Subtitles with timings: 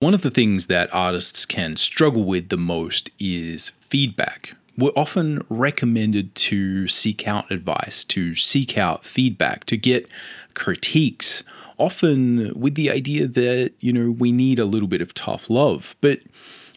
[0.00, 4.54] One of the things that artists can struggle with the most is feedback.
[4.76, 10.08] We're often recommended to seek out advice, to seek out feedback, to get
[10.54, 11.42] critiques,
[11.78, 15.96] often with the idea that, you know, we need a little bit of tough love.
[16.00, 16.20] But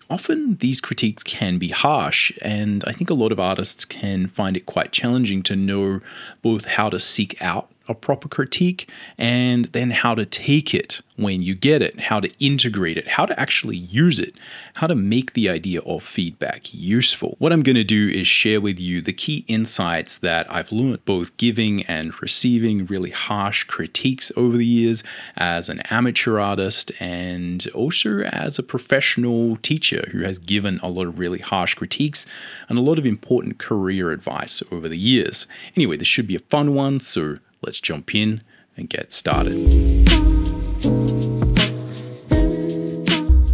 [0.10, 4.58] often these critiques can be harsh, and I think a lot of artists can find
[4.58, 6.02] it quite challenging to know
[6.42, 11.42] both how to seek out a proper critique and then how to take it when
[11.42, 14.34] you get it, how to integrate it, how to actually use it,
[14.76, 17.36] how to make the idea of feedback useful.
[17.38, 21.06] What I'm going to do is share with you the key insights that I've learned
[21.06, 25.04] both giving and receiving really harsh critiques over the years
[25.36, 31.08] as an amateur artist and also as a professional teacher who has given a lot
[31.08, 32.26] of really harsh critiques
[32.68, 35.46] and a lot of important career advice over the years.
[35.76, 38.42] Anyway, this should be a fun one, so let's jump in
[38.76, 39.54] and get started.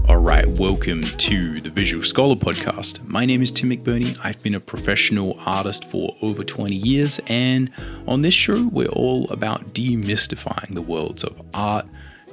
[0.07, 3.05] All right, welcome to the Visual Scholar Podcast.
[3.05, 4.17] My name is Tim McBurnie.
[4.23, 7.69] I've been a professional artist for over 20 years, and
[8.07, 11.85] on this show, we're all about demystifying the worlds of art,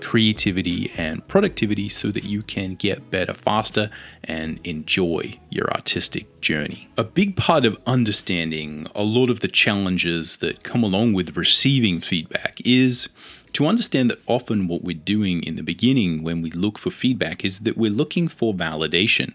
[0.04, 3.90] creativity, and productivity so that you can get better faster
[4.22, 6.88] and enjoy your artistic journey.
[6.98, 12.00] A big part of understanding a lot of the challenges that come along with receiving
[12.00, 13.08] feedback is
[13.54, 17.42] to understand that often what we're doing in the beginning when we look for feedback
[17.44, 19.34] is that we're looking for validation.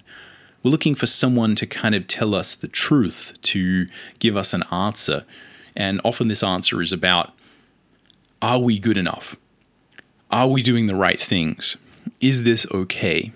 [0.61, 3.87] We're looking for someone to kind of tell us the truth, to
[4.19, 5.25] give us an answer.
[5.75, 7.33] And often this answer is about
[8.41, 9.35] are we good enough?
[10.31, 11.77] Are we doing the right things?
[12.21, 13.31] Is this okay?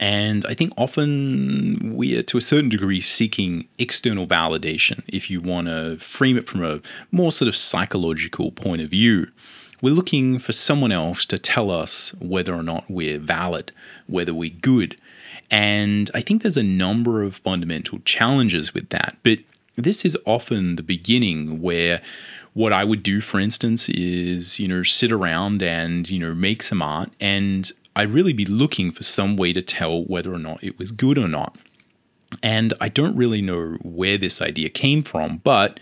[0.00, 5.40] And I think often we are to a certain degree seeking external validation, if you
[5.40, 6.80] want to frame it from a
[7.12, 9.28] more sort of psychological point of view.
[9.80, 13.70] We're looking for someone else to tell us whether or not we're valid,
[14.08, 14.96] whether we're good.
[15.50, 19.16] And I think there's a number of fundamental challenges with that.
[19.22, 19.38] But
[19.76, 22.02] this is often the beginning where
[22.58, 26.64] what I would do, for instance, is, you know, sit around and, you know, make
[26.64, 30.64] some art and I'd really be looking for some way to tell whether or not
[30.64, 31.56] it was good or not.
[32.42, 35.78] And I don't really know where this idea came from, but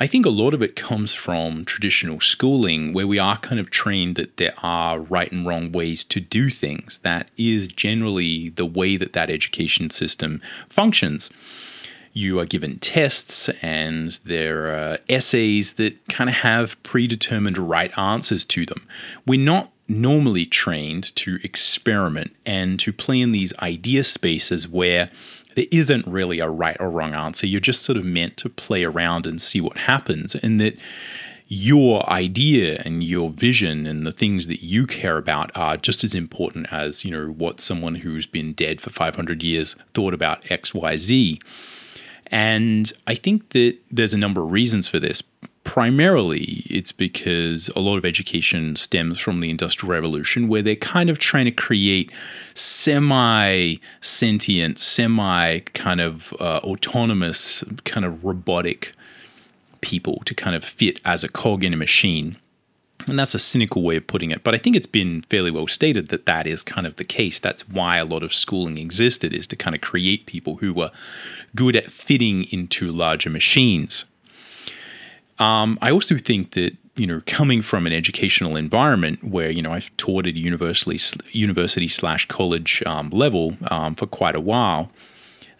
[0.00, 3.68] I think a lot of it comes from traditional schooling where we are kind of
[3.68, 6.96] trained that there are right and wrong ways to do things.
[6.98, 11.28] That is generally the way that that education system functions
[12.12, 18.44] you are given tests and there are essays that kind of have predetermined right answers
[18.46, 18.86] to them.
[19.26, 25.10] We're not normally trained to experiment and to play in these idea spaces where
[25.56, 27.46] there isn't really a right or wrong answer.
[27.46, 30.78] You're just sort of meant to play around and see what happens, and that
[31.48, 36.14] your idea and your vision and the things that you care about are just as
[36.14, 41.42] important as you know what someone who's been dead for 500 years thought about xyz
[42.30, 45.22] and I think that there's a number of reasons for this.
[45.64, 51.10] Primarily, it's because a lot of education stems from the Industrial Revolution, where they're kind
[51.10, 52.10] of trying to create
[52.54, 58.92] semi sentient, semi kind of uh, autonomous, kind of robotic
[59.80, 62.36] people to kind of fit as a cog in a machine.
[63.08, 65.66] And that's a cynical way of putting it, but I think it's been fairly well
[65.66, 67.38] stated that that is kind of the case.
[67.38, 70.90] That's why a lot of schooling existed, is to kind of create people who were
[71.54, 74.04] good at fitting into larger machines.
[75.38, 79.72] Um, I also think that you know, coming from an educational environment where you know
[79.72, 80.98] I've taught at university
[81.30, 84.90] university slash college um, level um, for quite a while,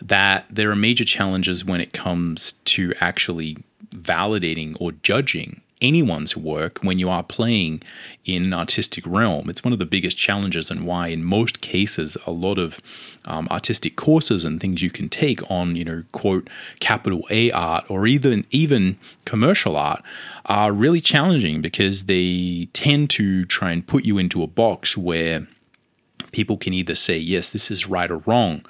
[0.02, 3.58] that there are major challenges when it comes to actually
[3.90, 7.82] validating or judging anyone's work when you are playing
[8.24, 9.48] in an artistic realm.
[9.48, 12.80] It's one of the biggest challenges, and why, in most cases, a lot of
[13.24, 16.48] um, artistic courses and things you can take on, you know, quote,
[16.80, 20.02] capital A art or even even commercial art
[20.46, 25.46] are really challenging because they tend to try and put you into a box where
[26.32, 28.64] people can either say, yes, this is right or wrong.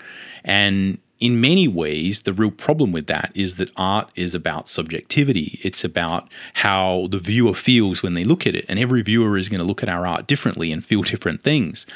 [0.44, 5.59] And in many ways, the real problem with that is that art is about subjectivity.
[5.65, 8.65] It's about how the viewer feels when they look at it.
[8.69, 11.87] And every viewer is going to look at our art differently and feel different things.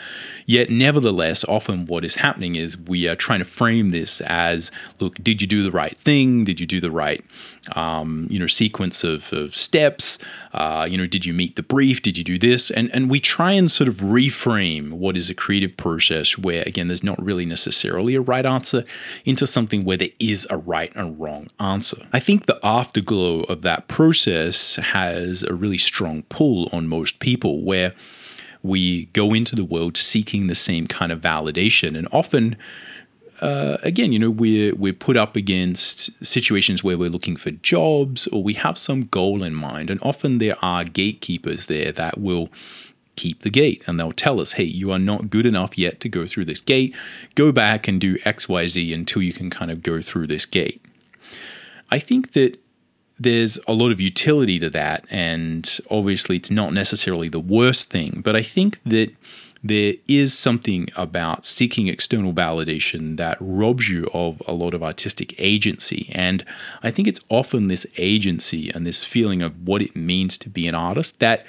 [0.45, 5.15] Yet, nevertheless, often what is happening is we are trying to frame this as look,
[5.23, 6.45] did you do the right thing?
[6.45, 7.25] Did you do the right
[7.75, 10.19] um, you know, sequence of, of steps?
[10.53, 12.03] Uh, you know, did you meet the brief?
[12.03, 12.71] Did you do this?
[12.71, 16.89] And and we try and sort of reframe what is a creative process where again
[16.89, 18.85] there's not really necessarily a right answer
[19.25, 22.07] into something where there is a right and wrong answer.
[22.13, 27.63] I think the afterglow of that process has a really strong pull on most people
[27.63, 27.95] where
[28.63, 31.99] we go into the world seeking the same kind of validation.
[31.99, 32.57] And often,
[33.43, 38.29] uh, again, you know, we're we're put up against situations where we're looking for jobs
[38.29, 42.49] or we have some goal in mind, and often there are gatekeepers there that will
[43.17, 46.09] keep the gate and they'll tell us, hey, you are not good enough yet to
[46.09, 46.97] go through this gate.
[47.35, 50.47] Go back and do X, Y, Z until you can kind of go through this
[50.47, 50.83] gate.
[51.91, 52.59] I think that
[53.19, 58.23] there's a lot of utility to that, and obviously it's not necessarily the worst thing,
[58.25, 59.15] but I think that
[59.63, 65.35] there is something about seeking external validation that robs you of a lot of artistic
[65.39, 66.11] agency.
[66.13, 66.45] And
[66.83, 70.67] I think it's often this agency and this feeling of what it means to be
[70.67, 71.47] an artist that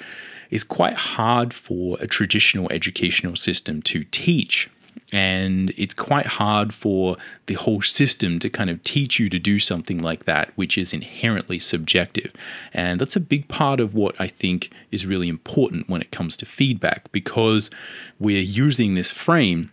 [0.50, 4.70] is quite hard for a traditional educational system to teach.
[5.14, 7.16] And it's quite hard for
[7.46, 10.92] the whole system to kind of teach you to do something like that, which is
[10.92, 12.32] inherently subjective.
[12.72, 16.36] And that's a big part of what I think is really important when it comes
[16.38, 17.70] to feedback, because
[18.18, 19.70] we're using this frame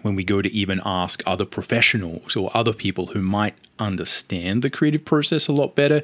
[0.00, 4.70] when we go to even ask other professionals or other people who might understand the
[4.70, 6.02] creative process a lot better.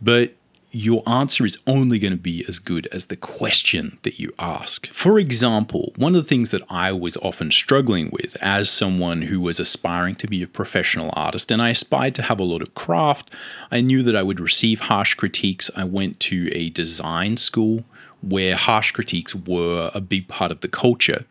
[0.00, 0.32] But
[0.74, 4.88] your answer is only going to be as good as the question that you ask.
[4.88, 9.40] For example, one of the things that I was often struggling with as someone who
[9.40, 12.74] was aspiring to be a professional artist, and I aspired to have a lot of
[12.74, 13.30] craft,
[13.70, 15.70] I knew that I would receive harsh critiques.
[15.76, 17.84] I went to a design school
[18.20, 21.24] where harsh critiques were a big part of the culture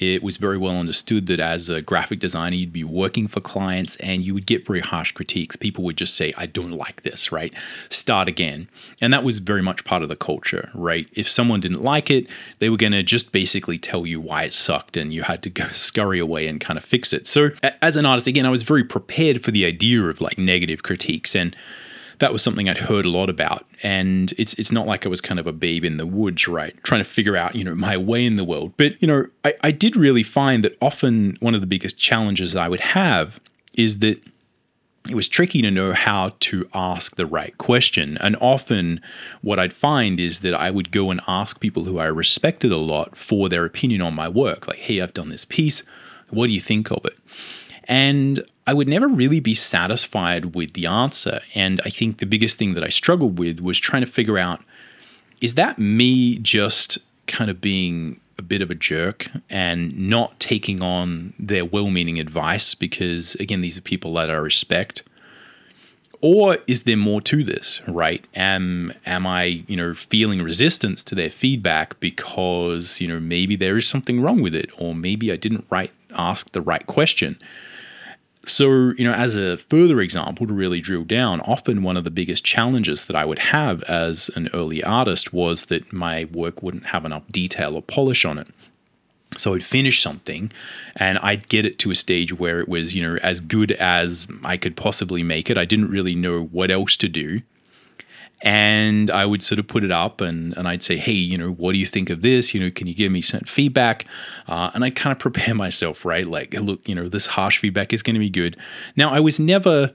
[0.00, 3.96] it was very well understood that as a graphic designer, you'd be working for clients
[3.96, 5.56] and you would get very harsh critiques.
[5.56, 7.52] People would just say, I don't like this, right?
[7.88, 8.68] Start again.
[9.00, 11.08] And that was very much part of the culture, right?
[11.12, 12.28] If someone didn't like it,
[12.58, 15.50] they were going to just basically tell you why it sucked and you had to
[15.50, 17.26] go scurry away and kind of fix it.
[17.26, 17.50] So,
[17.82, 21.34] as an artist, again, I was very prepared for the idea of like negative critiques.
[21.34, 21.56] And
[22.18, 23.66] that was something I'd heard a lot about.
[23.82, 26.74] And it's it's not like I was kind of a babe in the woods, right?
[26.82, 28.72] Trying to figure out, you know, my way in the world.
[28.76, 32.56] But, you know, I, I did really find that often one of the biggest challenges
[32.56, 33.40] I would have
[33.74, 34.20] is that
[35.08, 38.18] it was tricky to know how to ask the right question.
[38.20, 39.00] And often,
[39.40, 42.76] what I'd find is that I would go and ask people who I respected a
[42.76, 44.66] lot for their opinion on my work.
[44.66, 45.82] Like, hey, I've done this piece.
[46.28, 47.16] What do you think of it?
[47.84, 51.40] And I would never really be satisfied with the answer.
[51.54, 54.60] And I think the biggest thing that I struggled with was trying to figure out
[55.40, 60.82] is that me just kind of being a bit of a jerk and not taking
[60.82, 65.02] on their well meaning advice because, again, these are people that I respect?
[66.20, 68.26] Or is there more to this, right?
[68.34, 73.78] Am am I, you know, feeling resistance to their feedback because, you know, maybe there
[73.78, 77.38] is something wrong with it, or maybe I didn't right ask the right question.
[78.48, 82.10] So, you know, as a further example to really drill down, often one of the
[82.10, 86.86] biggest challenges that I would have as an early artist was that my work wouldn't
[86.86, 88.48] have enough detail or polish on it.
[89.36, 90.50] So I'd finish something
[90.96, 94.26] and I'd get it to a stage where it was, you know, as good as
[94.44, 95.58] I could possibly make it.
[95.58, 97.42] I didn't really know what else to do
[98.40, 101.50] and I would sort of put it up and, and I'd say, hey, you know,
[101.50, 102.54] what do you think of this?
[102.54, 104.06] You know, can you give me some feedback?
[104.46, 106.26] Uh, and I kind of prepare myself, right?
[106.26, 108.56] Like, look, you know, this harsh feedback is going to be good.
[108.96, 109.90] Now, I was never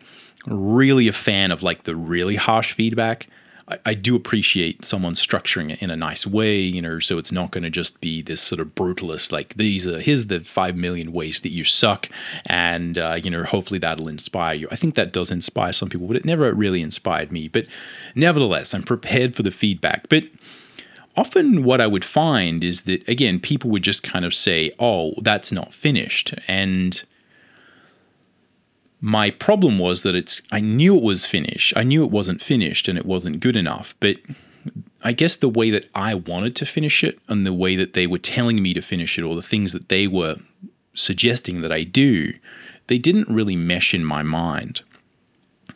[0.46, 3.28] really a fan of like the really harsh feedback.
[3.68, 7.32] I, I do appreciate someone structuring it in a nice way, you know, so it's
[7.32, 10.76] not going to just be this sort of brutalist, like these are, here's the five
[10.76, 12.10] million ways that you suck.
[12.46, 14.68] And, uh, you know, hopefully that'll inspire you.
[14.72, 17.48] I think that does inspire some people, but it never really inspired me.
[17.48, 17.66] But
[18.16, 20.10] nevertheless, I'm prepared for the feedback.
[20.10, 20.26] But
[21.16, 25.14] often what I would find is that, again, people would just kind of say, oh,
[25.22, 26.34] that's not finished.
[26.48, 27.04] And
[29.06, 31.74] my problem was that it's I knew it was finished.
[31.76, 34.16] I knew it wasn't finished and it wasn't good enough, but
[35.04, 38.08] I guess the way that I wanted to finish it and the way that they
[38.08, 40.38] were telling me to finish it or the things that they were
[40.94, 42.32] suggesting that I do,
[42.88, 44.84] they didn't really mesh in my mind.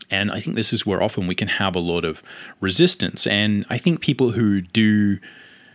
[0.09, 2.23] And I think this is where often we can have a lot of
[2.61, 3.27] resistance.
[3.27, 5.19] And I think people who do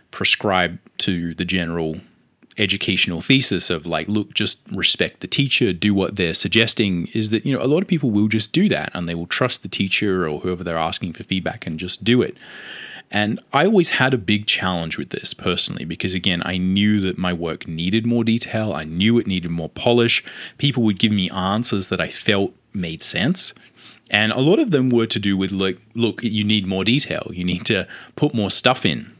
[0.09, 1.97] prescribe to the general
[2.57, 7.45] educational thesis of like look just respect the teacher do what they're suggesting is that
[7.45, 9.67] you know a lot of people will just do that and they will trust the
[9.67, 12.37] teacher or whoever they're asking for feedback and just do it
[13.13, 17.15] and I always had a big challenge with this personally because, again, I knew that
[17.15, 18.73] my work needed more detail.
[18.73, 20.25] I knew it needed more polish.
[20.57, 23.53] People would give me answers that I felt made sense.
[24.09, 27.29] And a lot of them were to do with, like, look, you need more detail.
[27.31, 29.13] You need to put more stuff in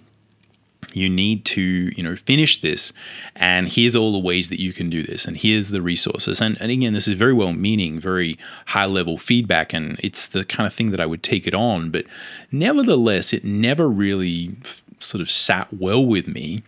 [0.96, 2.94] you need to you know finish this
[3.36, 6.60] and here's all the ways that you can do this and here's the resources and,
[6.62, 10.68] and again this is very well meaning very high level feedback and it's the kind
[10.68, 12.06] of thing that i would take it on but
[12.52, 14.56] nevertheless it never really
[15.00, 16.64] sort of sat well with me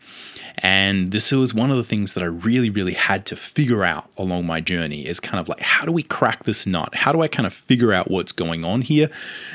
[0.59, 4.09] And this was one of the things that I really, really had to figure out
[4.17, 6.95] along my journey is kind of like, how do we crack this nut?
[6.95, 9.09] How do I kind of figure out what's going on here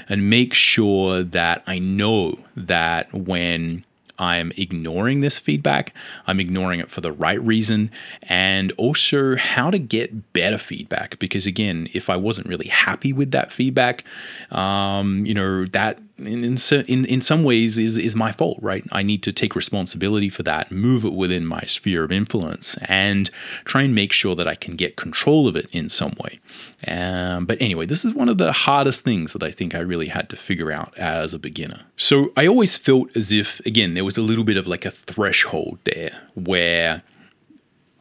[0.09, 3.85] and make sure that I know that when
[4.21, 5.95] I'm ignoring this feedback.
[6.27, 7.91] I'm ignoring it for the right reason.
[8.23, 11.19] And also how to get better feedback.
[11.19, 14.05] Because again, if I wasn't really happy with that feedback,
[14.53, 16.59] um, you know, that in,
[16.89, 18.85] in, in some ways is, is my fault, right?
[18.93, 23.31] I need to take responsibility for that, move it within my sphere of influence, and
[23.65, 26.41] try and make sure that I can get control of it in some way.
[26.87, 30.09] Um, but anyway, this is one of the hardest things that I think I really
[30.09, 31.83] had to figure out as a beginner.
[31.97, 34.91] So I always felt as if, again, there was a little bit of like a
[34.91, 37.03] threshold there where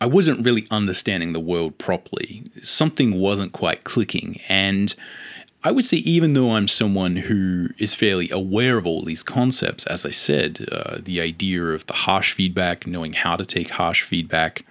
[0.02, 2.44] I wasn't really understanding the world properly.
[2.64, 4.40] Something wasn't quite clicking.
[4.48, 4.96] And
[5.62, 9.86] I would say, even though I'm someone who is fairly aware of all these concepts,
[9.88, 14.04] as I said, uh, the idea of the harsh feedback, knowing how to take harsh
[14.04, 14.64] feedback,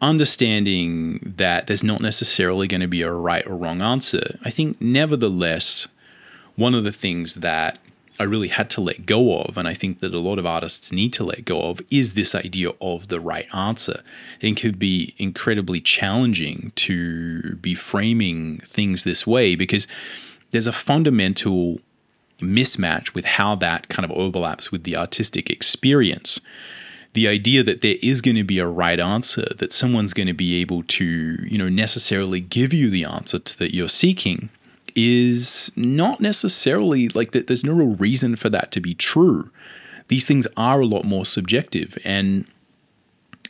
[0.00, 4.80] understanding that there's not necessarily going to be a right or wrong answer, I think,
[4.80, 5.88] nevertheless,
[6.56, 7.78] one of the things that
[8.24, 10.90] I really had to let go of, and I think that a lot of artists
[10.90, 14.02] need to let go of, is this idea of the right answer.
[14.40, 19.86] It could be incredibly challenging to be framing things this way because
[20.52, 21.80] there's a fundamental
[22.38, 26.40] mismatch with how that kind of overlaps with the artistic experience.
[27.12, 30.32] The idea that there is going to be a right answer, that someone's going to
[30.32, 34.48] be able to, you know, necessarily give you the answer that you're seeking
[34.94, 39.50] is not necessarily like that there's no real reason for that to be true.
[40.08, 42.46] These things are a lot more subjective and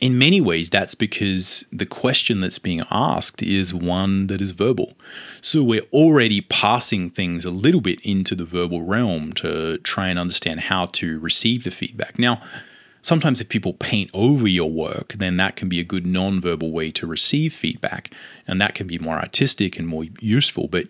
[0.01, 4.93] in many ways, that's because the question that's being asked is one that is verbal.
[5.41, 10.19] So we're already passing things a little bit into the verbal realm to try and
[10.19, 12.19] understand how to receive the feedback.
[12.19, 12.41] Now,
[13.01, 16.91] sometimes if people paint over your work, then that can be a good non-verbal way
[16.91, 18.11] to receive feedback,
[18.45, 20.67] and that can be more artistic and more useful.
[20.67, 20.87] But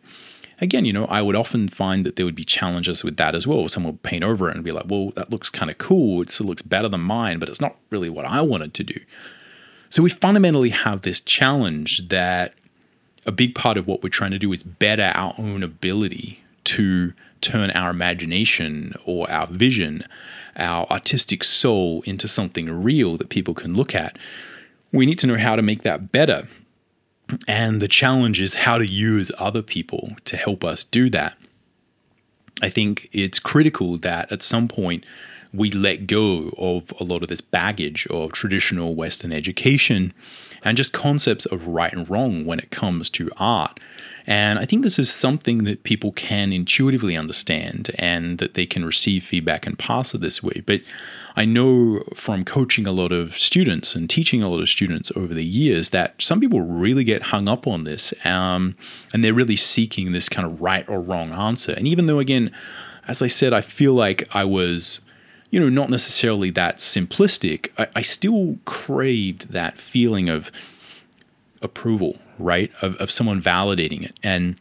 [0.61, 3.45] again, you know, I would often find that there would be challenges with that as
[3.45, 3.67] well.
[3.67, 6.21] Someone would paint over it and be like, well, that looks kind of cool.
[6.21, 8.99] It looks better than mine, but it's not really what I wanted to do.
[9.89, 12.53] So we fundamentally have this challenge that
[13.25, 17.13] a big part of what we're trying to do is better our own ability to
[17.41, 20.03] turn our imagination or our vision,
[20.55, 24.17] our artistic soul into something real that people can look at.
[24.91, 26.47] We need to know how to make that better.
[27.47, 31.37] And the challenge is how to use other people to help us do that.
[32.61, 35.05] I think it's critical that at some point
[35.53, 40.13] we let go of a lot of this baggage of traditional Western education
[40.63, 43.79] and just concepts of right and wrong when it comes to art.
[44.27, 48.83] And I think this is something that people can intuitively understand and that they can
[48.83, 50.63] receive feedback and pass it this way.
[50.65, 50.81] But
[51.35, 55.33] I know from coaching a lot of students and teaching a lot of students over
[55.33, 58.75] the years that some people really get hung up on this um,
[59.13, 61.73] and they're really seeking this kind of right or wrong answer.
[61.73, 62.51] And even though, again,
[63.07, 65.01] as I said, I feel like I was
[65.51, 70.51] you know, not necessarily that simplistic, I, I, still craved that feeling of
[71.61, 72.71] approval, right?
[72.81, 74.17] Of, of someone validating it.
[74.23, 74.59] And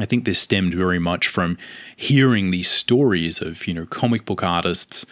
[0.00, 1.58] I think this stemmed very much from
[1.96, 5.04] hearing these stories of, you know, comic book artists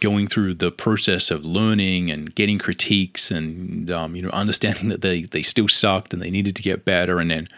[0.00, 5.00] going through the process of learning and getting critiques and, um, you know, understanding that
[5.00, 7.18] they, they still sucked and they needed to get better.
[7.18, 7.48] And then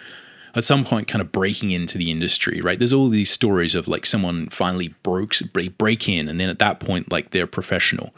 [0.54, 2.78] at some point kind of breaking into the industry, right?
[2.78, 5.35] There's all these stories of like someone finally broke
[5.78, 8.14] break in and then at that point like they're professional.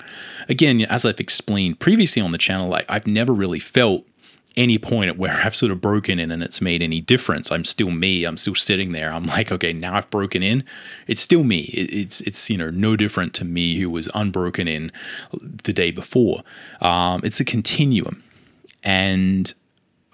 [0.49, 4.07] Again, as I've explained previously on the channel, like I've never really felt
[4.57, 7.51] any point at where I've sort of broken in and it's made any difference.
[7.51, 8.25] I'm still me.
[8.25, 9.13] I'm still sitting there.
[9.13, 10.65] I'm like, okay, now I've broken in.
[11.07, 11.63] It's still me.
[11.73, 14.93] It's it's you know no different to me who was unbroken in
[15.33, 16.43] the day before.
[16.81, 18.23] Um, it's a continuum,
[18.83, 19.53] and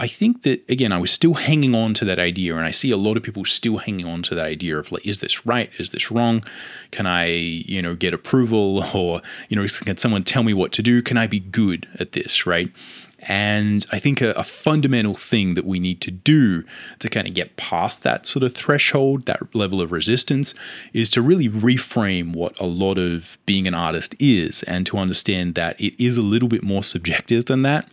[0.01, 2.91] I think that again, I was still hanging on to that idea, and I see
[2.93, 5.71] a lot of people still hanging on to that idea of like, is this right?
[5.79, 6.45] Is this wrong?
[6.93, 10.83] Can I, you know, get approval, or you know, can someone tell me what to
[10.83, 11.03] do?
[11.03, 12.47] Can I be good at this?
[12.47, 12.71] Right?
[13.29, 16.65] And I think a, a, fundamental thing that we need to do
[16.99, 20.55] to kind of get past that sort of threshold, that level of resistance,
[20.95, 25.55] is to really reframe what a lot of being an artist is and to understand
[25.57, 27.87] that it is a little bit more subjective than that.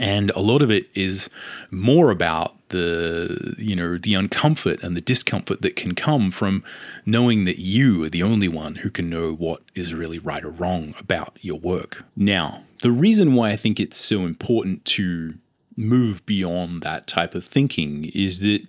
[0.00, 1.30] And a lot of it is
[1.70, 6.64] more about the, you know, the uncomfort and the discomfort that can come from
[7.06, 10.50] knowing that you are the only one who can know what is really right or
[10.50, 12.04] wrong about your work.
[12.16, 15.34] Now, the reason why I think it's so important to
[15.76, 18.66] move beyond that type of thinking is that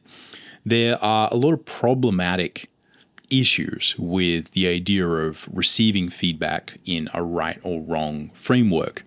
[0.65, 2.70] there are a lot of problematic
[3.32, 9.03] issues with the idea of receiving feedback in a right or wrong framework.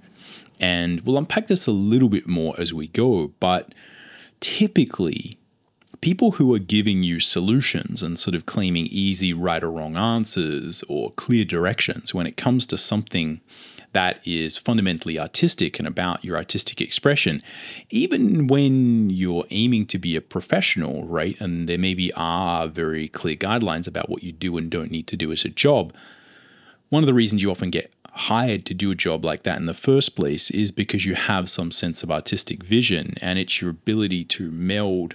[0.60, 3.74] And we'll unpack this a little bit more as we go, but
[4.40, 5.38] typically,
[6.00, 10.84] people who are giving you solutions and sort of claiming easy right or wrong answers
[10.88, 13.40] or clear directions when it comes to something
[13.92, 17.42] that is fundamentally artistic and about your artistic expression,
[17.90, 21.40] even when you're aiming to be a professional, right?
[21.40, 25.16] And there maybe are very clear guidelines about what you do and don't need to
[25.16, 25.94] do as a job.
[26.90, 29.66] One of the reasons you often get hired to do a job like that in
[29.66, 33.70] the first place is because you have some sense of artistic vision and it's your
[33.70, 35.14] ability to meld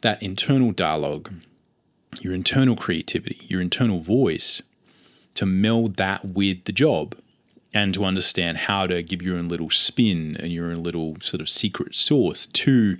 [0.00, 1.32] that internal dialogue,
[2.20, 4.62] your internal creativity, your internal voice,
[5.34, 7.14] to meld that with the job
[7.72, 11.40] and to understand how to give your own little spin and your own little sort
[11.40, 12.98] of secret sauce to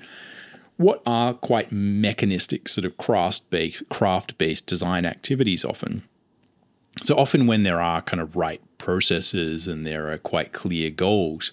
[0.76, 6.04] what are quite mechanistic sort of craft based craft based design activities often.
[7.02, 11.52] So often when there are kind of right processes and there are quite clear goals,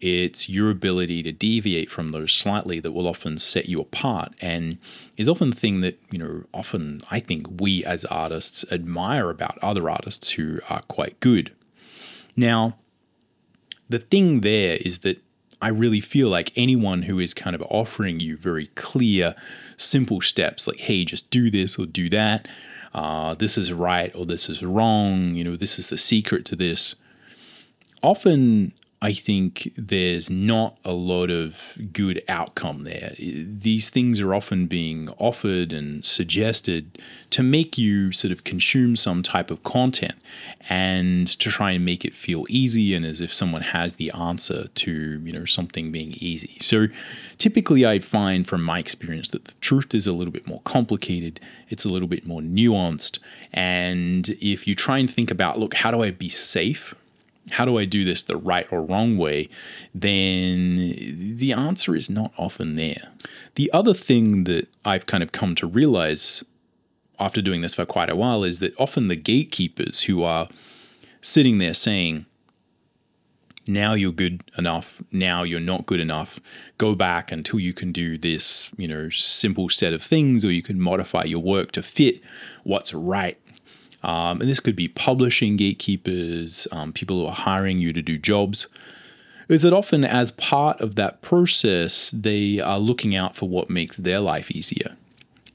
[0.00, 4.78] it's your ability to deviate from those slightly that will often set you apart and
[5.18, 9.58] is often the thing that, you know, often I think we as artists admire about
[9.60, 11.52] other artists who are quite good.
[12.34, 12.78] Now,
[13.90, 15.22] the thing there is that
[15.60, 19.34] I really feel like anyone who is kind of offering you very clear,
[19.76, 22.48] simple steps, like, hey, just do this or do that,
[22.94, 26.56] uh, this is right or this is wrong, you know, this is the secret to
[26.56, 26.96] this.
[28.02, 33.14] Often I think there's not a lot of good outcome there.
[33.18, 36.98] These things are often being offered and suggested
[37.30, 40.16] to make you sort of consume some type of content
[40.68, 44.68] and to try and make it feel easy and as if someone has the answer
[44.68, 44.92] to,
[45.24, 46.58] you know, something being easy.
[46.60, 46.88] So
[47.38, 51.40] typically I'd find from my experience that the truth is a little bit more complicated,
[51.70, 53.18] it's a little bit more nuanced,
[53.50, 56.94] and if you try and think about, look, how do I be safe
[57.50, 59.48] how do I do this the right or wrong way,
[59.94, 63.10] then the answer is not often there.
[63.54, 66.44] The other thing that I've kind of come to realize
[67.18, 70.48] after doing this for quite a while is that often the gatekeepers who are
[71.20, 72.26] sitting there saying,
[73.66, 76.40] now you're good enough, now you're not good enough,
[76.78, 80.62] go back until you can do this, you know, simple set of things, or you
[80.62, 82.22] can modify your work to fit
[82.64, 83.38] what's right
[84.02, 88.16] um, and this could be publishing gatekeepers, um, people who are hiring you to do
[88.16, 88.66] jobs.
[89.48, 93.96] Is that often, as part of that process, they are looking out for what makes
[93.96, 94.96] their life easier.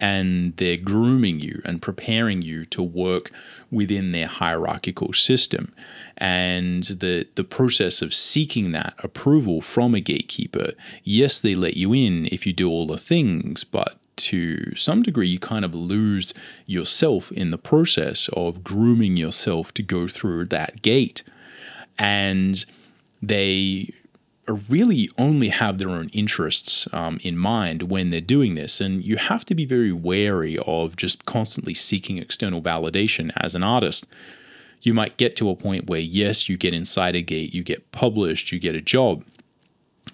[0.02, 3.32] And they're grooming you and preparing you to work
[3.72, 5.74] within their hierarchical system.
[6.18, 10.74] And the, the process of seeking that approval from a gatekeeper,
[11.06, 15.28] yes, they let you in if you do all the things, but to some degree,
[15.28, 16.34] you kind of lose
[16.66, 21.24] yourself in the process of grooming yourself to go through that gate.
[21.98, 22.66] And
[23.22, 23.94] they
[24.70, 28.80] really only have their own interests um, in mind when they're doing this.
[28.80, 33.64] And you have to be very wary of just constantly seeking external validation as an
[33.64, 34.06] artist.
[34.82, 37.92] You might get to a point where, yes, you get inside a gate, you get
[37.92, 39.24] published, you get a job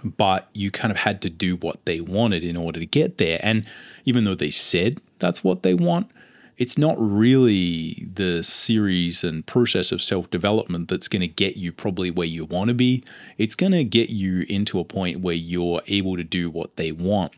[0.03, 3.39] but you kind of had to do what they wanted in order to get there.
[3.43, 3.65] And
[4.05, 6.09] even though they said that's what they want,
[6.57, 11.71] it's not really the series and process of self development that's going to get you
[11.71, 13.03] probably where you want to be.
[13.37, 16.91] It's going to get you into a point where you're able to do what they
[16.91, 17.33] want.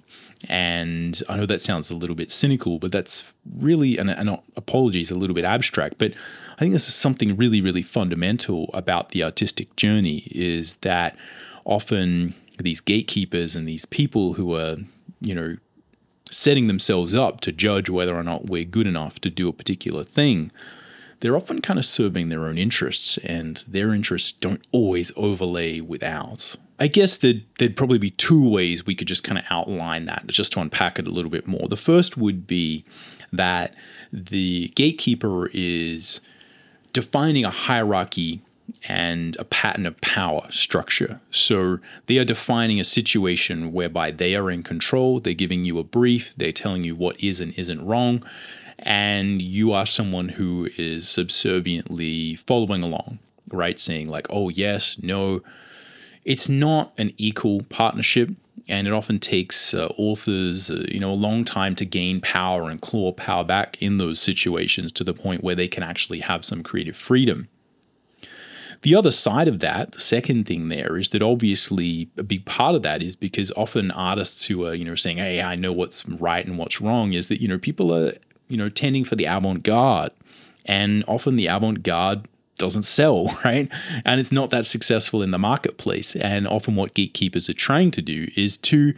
[0.50, 5.10] And I know that sounds a little bit cynical, but that's really, and, and apologies,
[5.10, 6.14] a little bit abstract, but
[6.56, 11.16] I think this is something really, really fundamental about the artistic journey is that
[11.64, 14.78] often these gatekeepers and these people who are,
[15.22, 15.58] you know,
[16.30, 20.04] setting themselves up to judge whether or not we're good enough to do a particular
[20.04, 20.52] thing,
[21.20, 26.04] they're often kind of serving their own interests, and their interests don't always overlay with
[26.04, 26.58] ours.
[26.80, 30.28] I guess there'd, there'd probably be two ways we could just kind of outline that,
[30.28, 31.70] just to unpack it a little bit more.
[31.70, 32.84] The first would be
[33.32, 33.74] that
[34.12, 36.20] the gatekeeper is
[36.92, 38.42] defining a hierarchy
[38.88, 41.22] and a pattern of power structure.
[41.32, 45.84] So they are defining a situation whereby they are in control, they're giving you a
[45.84, 48.24] brief, they're telling you what is and isn't wrong,
[48.80, 53.20] and you are someone who is subserviently following along,
[53.52, 53.80] right?
[53.80, 55.42] Saying, like, oh, yes, no.
[56.26, 58.32] It's not an equal partnership.
[58.70, 62.70] And it often takes uh, authors, uh, you know, a long time to gain power
[62.70, 66.46] and claw power back in those situations to the point where they can actually have
[66.46, 67.50] some creative freedom.
[68.84, 72.76] The other side of that, the second thing there is that obviously a big part
[72.76, 76.08] of that is because often artists who are, you know, saying, hey, I know what's
[76.08, 78.14] right and what's wrong, is that, you know, people are
[78.54, 80.12] you know, tending for the avant garde.
[80.66, 83.68] And often the avant garde doesn't sell, right?
[84.06, 86.16] And it's not that successful in the marketplace.
[86.16, 88.94] And often what gatekeepers are trying to do is to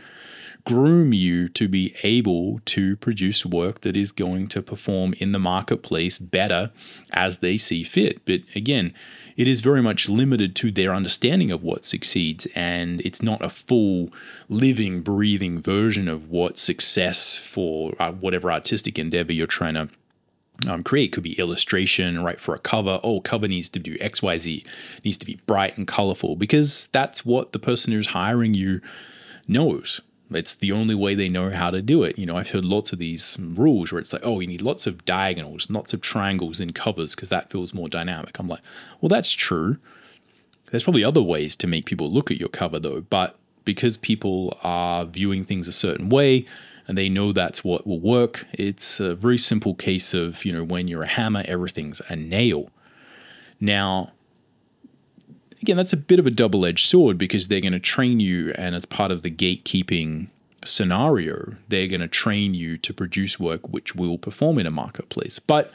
[0.65, 5.39] groom you to be able to produce work that is going to perform in the
[5.39, 6.71] marketplace better
[7.13, 8.25] as they see fit.
[8.25, 8.93] But again,
[9.37, 13.49] it is very much limited to their understanding of what succeeds, and it's not a
[13.49, 14.11] full,
[14.49, 19.89] living, breathing version of what success for uh, whatever artistic endeavor you're trying to
[20.67, 24.65] um, create could be illustration right for a cover oh cover needs to do xyz
[25.03, 28.79] needs to be bright and colorful because that's what the person who's hiring you
[29.49, 29.99] knows
[30.31, 32.17] it's the only way they know how to do it.
[32.17, 34.87] You know, I've heard lots of these rules where it's like, oh, you need lots
[34.87, 38.39] of diagonals, lots of triangles in covers because that feels more dynamic.
[38.39, 38.61] I'm like,
[39.01, 39.77] well, that's true.
[40.71, 44.57] There's probably other ways to make people look at your cover though, but because people
[44.63, 46.45] are viewing things a certain way
[46.87, 50.63] and they know that's what will work, it's a very simple case of, you know,
[50.63, 52.69] when you're a hammer, everything's a nail.
[53.59, 54.11] Now,
[55.61, 58.53] again, that's a bit of a double edged sword because they're going to train you,
[58.57, 60.27] and as part of the gatekeeping
[60.63, 65.39] scenario, they're going to train you to produce work which will perform in a marketplace.
[65.39, 65.71] But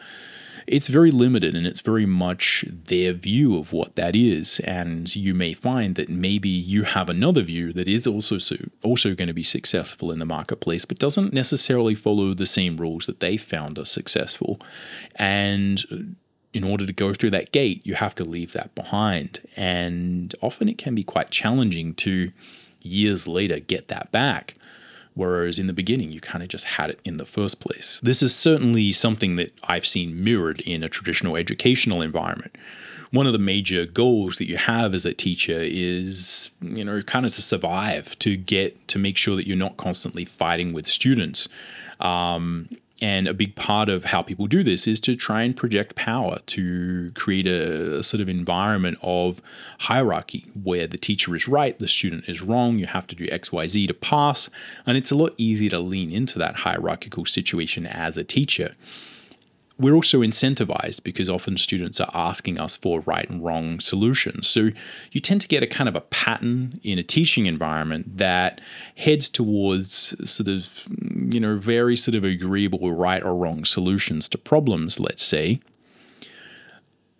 [0.66, 4.60] it's very limited and it's very much their view of what that is.
[4.60, 9.14] And you may find that maybe you have another view that is also so, also
[9.14, 13.20] going to be successful in the marketplace, but doesn't necessarily follow the same rules that
[13.20, 14.60] they found are successful.
[15.16, 16.16] And
[16.52, 19.40] in order to go through that gate, you have to leave that behind.
[19.56, 22.32] And often it can be quite challenging to
[22.82, 24.54] years later get that back.
[25.14, 28.00] Whereas in the beginning, you kind of just had it in the first place.
[28.02, 32.56] This is certainly something that I've seen mirrored in a traditional educational environment.
[33.10, 37.26] One of the major goals that you have as a teacher is, you know, kind
[37.26, 41.48] of to survive, to get to make sure that you're not constantly fighting with students.
[41.98, 42.68] Um,
[43.00, 46.40] and a big part of how people do this is to try and project power,
[46.46, 49.40] to create a, a, sort of environment of
[49.80, 53.88] hierarchy where the teacher is right, the student is wrong, you have to do XYZ
[53.88, 54.50] to pass.
[54.86, 58.74] And it's a lot easier to lean into that hierarchical situation as a teacher
[59.80, 64.46] we're also incentivized because often students are asking us for right and wrong solutions.
[64.48, 64.70] So
[65.10, 68.60] you tend to get a kind of a pattern in a teaching environment that
[68.96, 70.86] heads towards sort of,
[71.32, 75.60] you know, very sort of agreeable right or wrong solutions to problems, let's say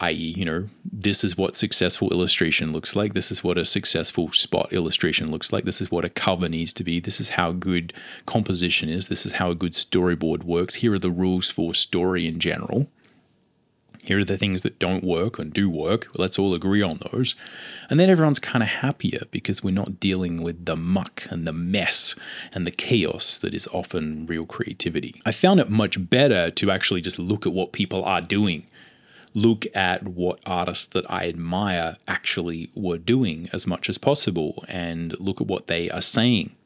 [0.00, 3.12] i.e., you know, this is what successful illustration looks like.
[3.12, 5.64] This is what a successful spot illustration looks like.
[5.64, 7.00] This is what a cover needs to be.
[7.00, 7.92] This is how good
[8.26, 9.06] composition is.
[9.06, 10.76] This is how a good storyboard works.
[10.76, 12.88] Here are the rules for story in general.
[14.02, 16.08] Here are the things that don't work and do work.
[16.16, 17.34] Let's all agree on those.
[17.90, 21.52] And then everyone's kind of happier because we're not dealing with the muck and the
[21.52, 22.18] mess
[22.54, 25.20] and the chaos that is often real creativity.
[25.26, 28.66] I found it much better to actually just look at what people are doing
[29.34, 35.18] look at what artists that I admire actually were doing as much as possible and
[35.20, 36.56] look at what they are saying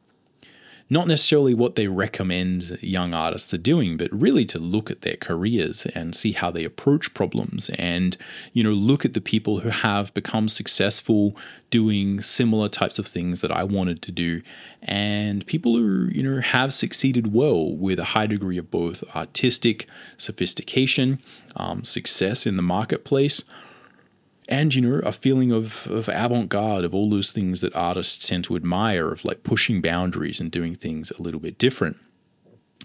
[0.90, 5.16] not necessarily what they recommend young artists are doing, but really to look at their
[5.16, 8.16] careers and see how they approach problems and,
[8.53, 11.37] you know, look at the people who have become successful
[11.70, 14.42] doing similar types of things that I wanted to do.
[14.83, 19.88] And people who, you know, have succeeded well with a high degree of both artistic
[20.18, 21.18] sophistication,
[21.57, 23.44] um, success in the marketplace,
[24.48, 28.44] and you know a feeling of, of avant-garde of all those things that artists tend
[28.44, 31.96] to admire of like pushing boundaries and doing things a little bit different.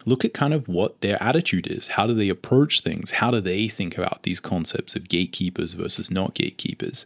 [0.06, 1.88] Look at kind of what their attitude is.
[1.88, 3.12] How do they approach things?
[3.12, 7.06] How do they think about these concepts of gatekeepers versus not gatekeepers?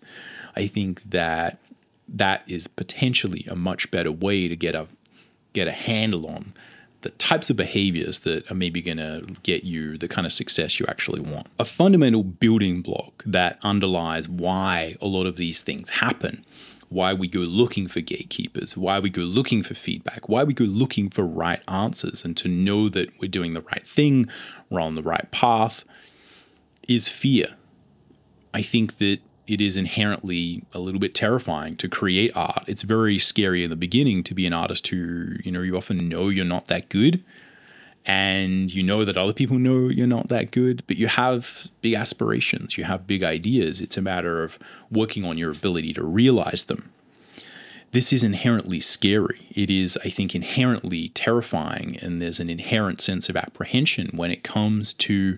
[0.55, 1.57] I think that
[2.07, 4.87] that is potentially a much better way to get a
[5.53, 6.53] get a handle on
[7.03, 10.79] the types of behaviors that are maybe going to get you the kind of success
[10.79, 11.47] you actually want.
[11.59, 16.43] A fundamental building block that underlies why a lot of these things happen,
[16.89, 20.65] why we go looking for gatekeepers, why we go looking for feedback, why we go
[20.65, 24.27] looking for right answers, and to know that we're doing the right thing,
[24.69, 25.85] we're on the right path,
[26.87, 27.47] is fear.
[28.53, 32.63] I think that it is inherently a little bit terrifying to create art.
[32.67, 36.07] It's very scary in the beginning to be an artist who, you know, you often
[36.07, 37.23] know you're not that good
[38.05, 41.93] and you know that other people know you're not that good, but you have big
[41.93, 43.79] aspirations, you have big ideas.
[43.79, 44.59] It's a matter of
[44.91, 46.91] working on your ability to realize them.
[47.91, 49.47] This is inherently scary.
[49.51, 54.43] It is, I think, inherently terrifying, and there's an inherent sense of apprehension when it
[54.43, 55.37] comes to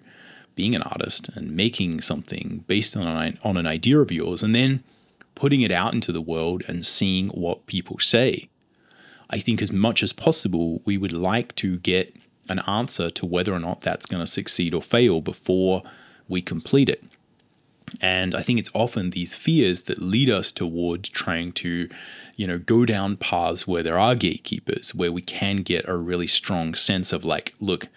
[0.55, 4.55] being an artist and making something based on an, on an idea of yours and
[4.55, 4.83] then
[5.35, 8.47] putting it out into the world and seeing what people say.
[9.29, 12.15] I think as much as possible, we would like to get
[12.47, 15.83] an answer to whether or not that's going to succeed or fail before
[16.27, 17.03] we complete it.
[18.01, 21.89] And I think it's often these fears that lead us towards trying to,
[22.35, 26.27] you know, go down paths where there are gatekeepers, where we can get a really
[26.27, 27.87] strong sense of like, look,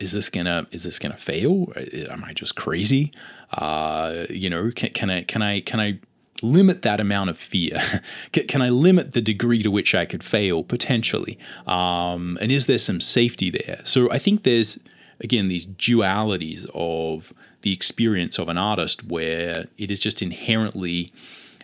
[0.00, 1.72] is this gonna is this gonna fail?
[2.10, 3.12] Am I just crazy?
[3.52, 5.98] Uh, you know, can, can I can I can I
[6.42, 7.80] limit that amount of fear?
[8.32, 11.36] can, I limit the degree to which I could fail potentially?
[11.66, 13.80] Um, and is there some safety there?
[13.84, 14.78] So I think there's
[15.20, 17.32] again these dualities of
[17.62, 21.12] the experience of an artist where it is just inherently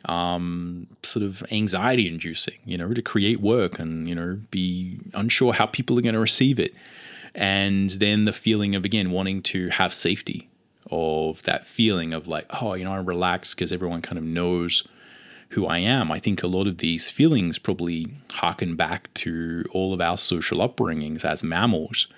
[0.06, 5.52] um, sort of anxiety inducing, you know, to create work and, you know, be unsure
[5.52, 6.74] how people are going to receive it.
[7.34, 10.48] And then the feeling of, again, wanting to have safety
[10.90, 14.86] of that feeling of like, oh, you know, I'm relaxed because everyone kind of knows
[15.50, 16.12] who I am.
[16.12, 20.58] I think a lot of these feelings probably harken back to all of our social
[20.58, 22.08] upbringings as mammals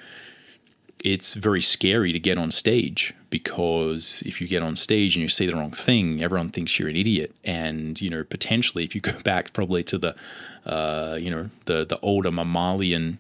[1.07, 5.29] it's very scary to get on stage because if you get on stage and you
[5.29, 7.35] say the wrong thing, everyone thinks you're an idiot.
[7.45, 10.17] And you know, potentially, if you go back probably to the,
[10.65, 13.19] uh, you know, the the older mammalian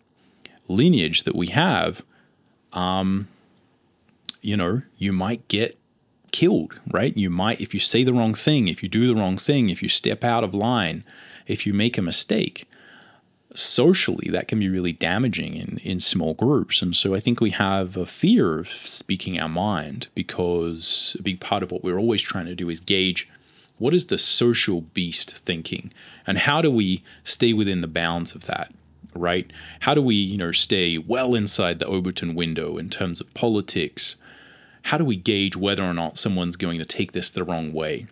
[0.69, 2.03] lineage that we have,
[2.73, 3.29] um,
[4.41, 5.79] you know, you might get
[6.33, 7.17] killed, right?
[7.17, 9.83] You might if you say the wrong thing, if you do the wrong thing, if
[9.83, 11.05] you step out of line,
[11.47, 12.69] if you make a mistake
[13.55, 16.83] socially that can be really damaging in, in small groups.
[16.83, 21.41] And so I think we have a fear of speaking our mind because a big
[21.41, 23.29] part of what we're always trying to do is gauge
[23.79, 25.93] what is the social beast thinking
[26.27, 28.73] and how do we stay within the bounds of that
[29.17, 29.51] right?
[29.81, 34.17] How do we you know stay well inside the overton window in terms of politics?
[34.83, 38.07] How do we gauge whether or not someone's going to take this the wrong way?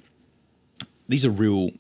[1.09, 1.71] These are real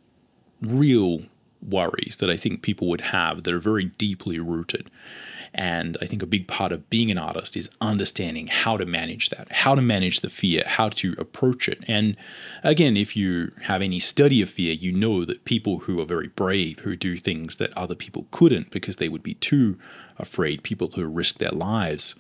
[0.60, 1.22] real
[1.66, 4.90] worries that I think people would have that are very deeply rooted.
[5.54, 9.30] And I think a big part of being an artist is understanding how to manage
[9.30, 11.84] that, how to manage the fear, how to approach it.
[11.86, 12.16] And
[12.64, 16.26] again, if you have any study of fear, you know that people who are very
[16.26, 19.78] brave, who do things that other people couldn't because they would be too
[20.18, 22.16] afraid, people who risk their lives,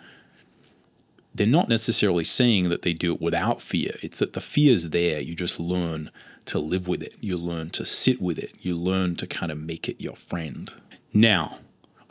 [1.34, 3.96] they're not necessarily saying that they do it without fear.
[4.00, 5.20] It's that the fear is there.
[5.20, 6.12] You just learn
[6.44, 7.14] to live with it.
[7.20, 8.52] You learn to sit with it.
[8.60, 10.72] You learn to kind of make it your friend.
[11.12, 11.58] Now,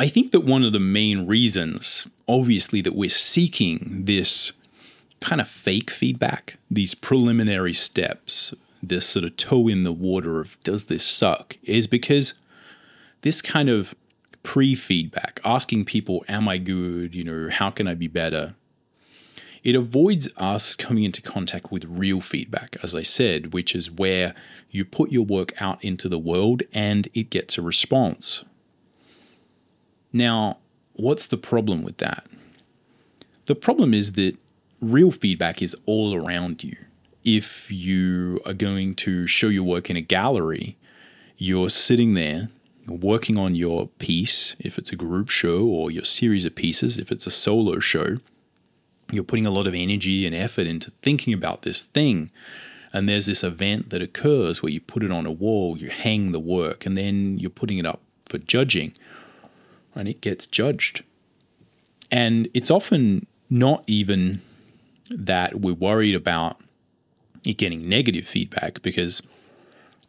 [0.04, 4.52] I think that one of the main reasons, obviously, that we're seeking this
[5.22, 10.62] kind of fake feedback, these preliminary steps, this sort of toe in the water of
[10.66, 12.34] does this suck, is because
[13.22, 13.96] this kind of
[14.44, 17.16] pre feedback, asking people, Am I good?
[17.16, 18.56] You know, how can I be better?
[19.64, 24.36] It avoids us coming into contact with real feedback, as I said, which is where
[24.70, 28.44] you put your work out into the world and it gets a response.
[30.14, 30.60] Now,
[30.94, 32.26] what's the problem with that?
[33.48, 34.38] The problem is that
[34.80, 36.78] real feedback is all around you.
[37.26, 40.78] If you are going to show your work in a gallery,
[41.38, 42.50] you're sitting there
[42.88, 47.12] working on your piece, if it's a group show, or your series of pieces, if
[47.12, 48.18] it's a solo show
[49.14, 52.32] you're putting a lot of energy and effort into thinking about this thing.
[52.92, 56.32] And there's this event that occurs where you put it on a wall, you hang
[56.32, 58.94] the work, and then you're putting it up for judging,
[59.96, 61.04] and it gets judged.
[62.12, 64.42] And it's often not even
[65.10, 66.60] that we're worried about
[67.46, 69.22] it getting negative feedback because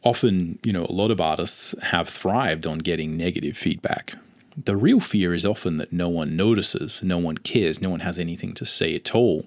[0.03, 4.14] often, you know, a lot of artists have thrived on getting negative feedback.
[4.57, 8.18] The real fear is often that no one notices, no one cares, no one has
[8.18, 9.47] anything to say at all.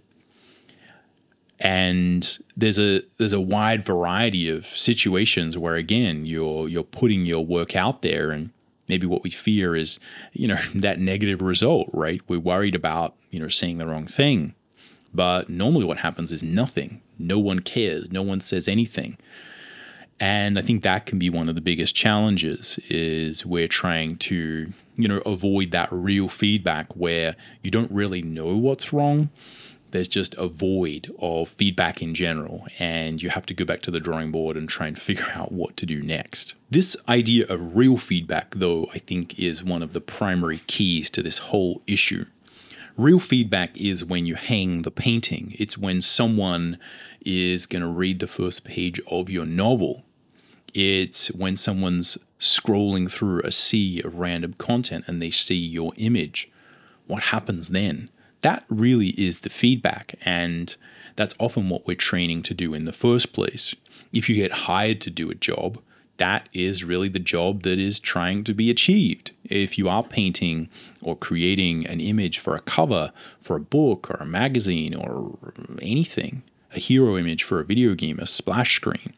[1.60, 7.44] And there's a there's a wide variety of situations where again you're you're putting your
[7.44, 8.52] work out there and
[8.88, 10.00] maybe what we fear is
[10.34, 12.22] you know that negative result right?
[12.28, 14.54] We're worried about you know saying the wrong thing.
[15.14, 17.02] But normally what happens is nothing.
[17.18, 18.12] No one cares.
[18.12, 19.18] No one says anything.
[20.20, 24.74] And i think that can be one of the biggest challenges is we're trying to
[24.98, 29.30] you know, avoid that real feedback where you don't really know what's wrong.
[29.92, 33.92] There's just a void of feedback in general, and you have to go back to
[33.92, 36.56] the drawing board and try and figure out what to do next.
[36.70, 41.24] This idea of real feedback, though, I think is one of the primary keys to
[41.24, 42.26] this whole issue.
[42.98, 46.78] Real feedback is when you hang the painting, it's when someone
[47.24, 50.04] is going to read the first page of your novel
[50.74, 56.52] it's when someone's scrolling through a sea of random content and they see your image.
[57.08, 58.10] What happens then?
[58.42, 60.76] That really is the feedback, and
[61.16, 63.76] that's often what we're training to do in the first place.
[64.14, 65.80] If you get hired to do a job,
[66.18, 69.32] that is really the job that is trying to be achieved.
[69.44, 70.70] If you are painting
[71.02, 75.38] or creating an image for a cover for a book or a magazine or
[75.82, 79.14] anything, a hero image for a video game, a splash screen,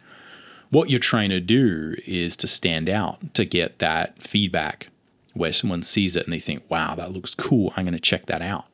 [0.69, 4.89] what you're trying to do is to stand out, to get that feedback
[5.33, 7.73] where someone sees it and they think, wow, that looks cool.
[7.75, 8.65] I'm going to check that out.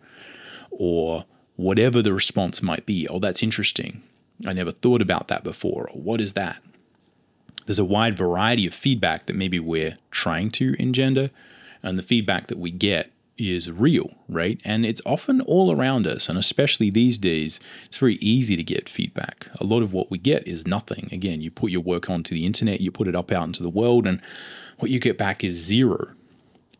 [0.77, 3.07] Or whatever the response might be.
[3.07, 4.03] Oh, that's interesting.
[4.45, 5.89] I never thought about that before.
[5.89, 6.61] Or what is that?
[7.65, 11.31] There's a wide variety of feedback that maybe we're trying to engender,
[11.81, 14.61] and the feedback that we get is real, right?
[14.63, 18.87] And it's often all around us, and especially these days, it's very easy to get
[18.87, 19.49] feedback.
[19.59, 21.09] A lot of what we get is nothing.
[21.11, 23.69] Again, you put your work onto the internet, you put it up out into the
[23.69, 24.21] world, and
[24.79, 26.13] what you get back is zero.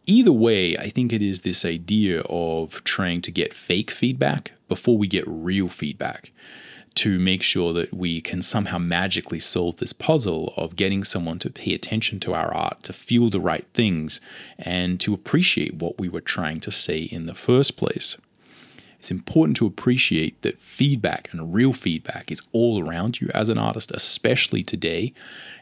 [0.08, 4.98] Either way, I think it is this idea of trying to get fake feedback before
[4.98, 6.32] we get real feedback
[6.96, 11.50] to make sure that we can somehow magically solve this puzzle of getting someone to
[11.50, 14.22] pay attention to our art, to feel the right things,
[14.58, 18.18] and to appreciate what we were trying to say in the first place.
[19.06, 23.60] It's important to appreciate that feedback and real feedback is all around you as an
[23.60, 25.14] artist, especially today.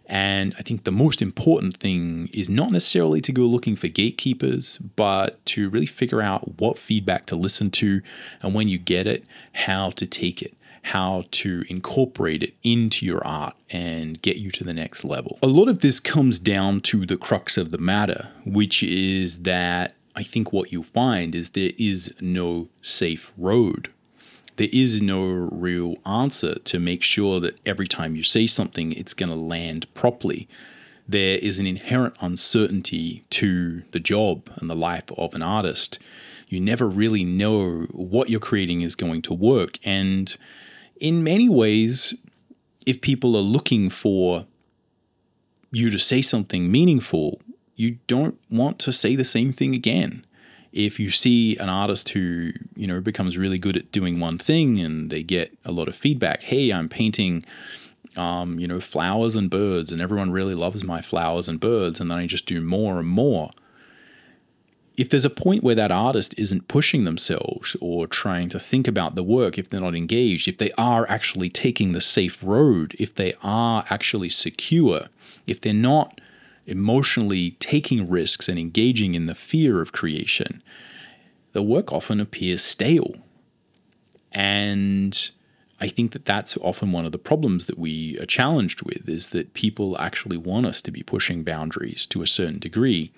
[0.05, 4.77] And I think the most important thing is not necessarily to go looking for gatekeepers,
[4.77, 8.01] but to really figure out what feedback to listen to
[8.41, 10.55] and when you get it, how to take it
[10.87, 15.39] how to incorporate it into your art and get you to the next level.
[15.41, 19.95] A lot of this comes down to the crux of the matter, which is that
[20.15, 23.91] I think what you'll find is there is no safe road.
[24.57, 29.15] There is no real answer to make sure that every time you say something, it's
[29.15, 30.47] going to land properly.
[31.07, 35.97] There is an inherent uncertainty to the job and the life of an artist.
[36.47, 39.79] You never really know what you're creating is going to work.
[39.83, 40.35] And
[40.99, 42.13] in many ways,
[42.85, 44.45] if people are looking for
[45.71, 47.41] you to say something meaningful,
[47.75, 50.25] you don't want to say the same thing again.
[50.71, 54.79] If you see an artist who, you know, becomes really good at doing one thing
[54.79, 57.45] and they get a lot of feedback, hey, I'm painting
[58.15, 62.11] um, you know, flowers and birds, and everyone really loves my flowers and birds, and
[62.11, 63.49] then I just do more and more
[64.97, 69.15] if there's a point where that artist isn't pushing themselves or trying to think about
[69.15, 73.15] the work, if they're not engaged, if they are actually taking the safe road, if
[73.15, 75.07] they are actually secure,
[75.47, 76.21] if they're not
[76.65, 80.63] emotionally taking risks and engaging in the fear of creation,
[81.51, 83.15] the work often appears stale.
[84.31, 85.29] And
[85.79, 89.29] I think that that's often one of the problems that we are challenged with is
[89.29, 93.11] that people actually want us to be pushing boundaries to a certain degree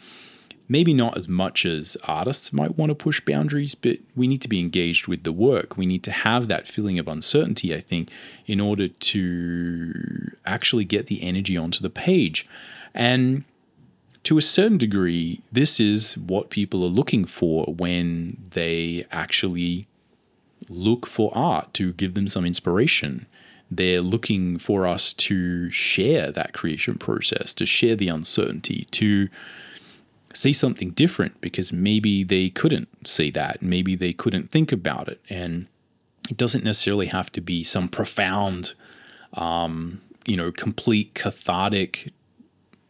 [0.67, 4.47] maybe not as much as artists might want to push boundaries, but we need to
[4.47, 5.77] be engaged with the work.
[5.77, 8.09] We need to have that feeling of uncertainty, I think,
[8.45, 12.47] in order to actually get the energy onto the page.
[12.95, 13.43] And
[14.23, 19.87] to a certain degree, this is what people are looking for when they actually
[20.67, 23.27] look for art to give them some inspiration.
[23.69, 29.29] They're looking for us to share that creation process, to share the uncertainty, to
[30.33, 33.61] see something different because maybe they couldn't see that.
[33.61, 35.21] Maybe they couldn't think about it.
[35.29, 35.67] And
[36.29, 38.73] it doesn't necessarily have to be some profound,
[39.33, 42.11] um, you know, complete cathartic,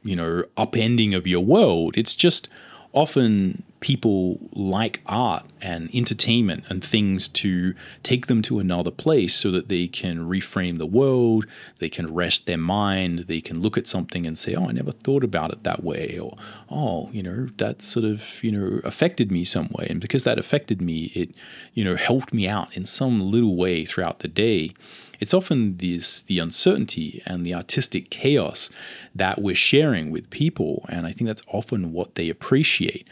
[0.06, 1.98] you know, upending of your world.
[1.98, 2.48] It's just
[2.94, 9.52] often people like art and entertainment and things to take them to another place so
[9.52, 11.46] that they can reframe the world,
[11.80, 14.92] they can rest their mind, they can look at something and say, Oh, I never
[14.92, 16.36] thought about it that way, or
[16.72, 19.86] Oh, you know, that sort of, you know, affected me some way.
[19.90, 21.36] And because that affected me, it,
[21.74, 24.74] you know, helped me out in some little way throughout the day.
[25.20, 28.70] It's often this the uncertainty and the artistic chaos
[29.14, 33.08] that we're sharing with people, and I think that's often what they appreciate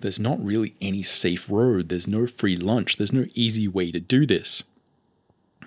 [0.00, 1.88] there's not really any safe road.
[1.88, 2.96] There's no free lunch.
[2.96, 4.62] There's no easy way to do this.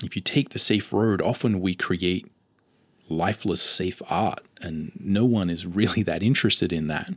[0.03, 2.31] If you take the safe road, often we create
[3.09, 7.11] lifeless, safe art, and no one is really that interested in that.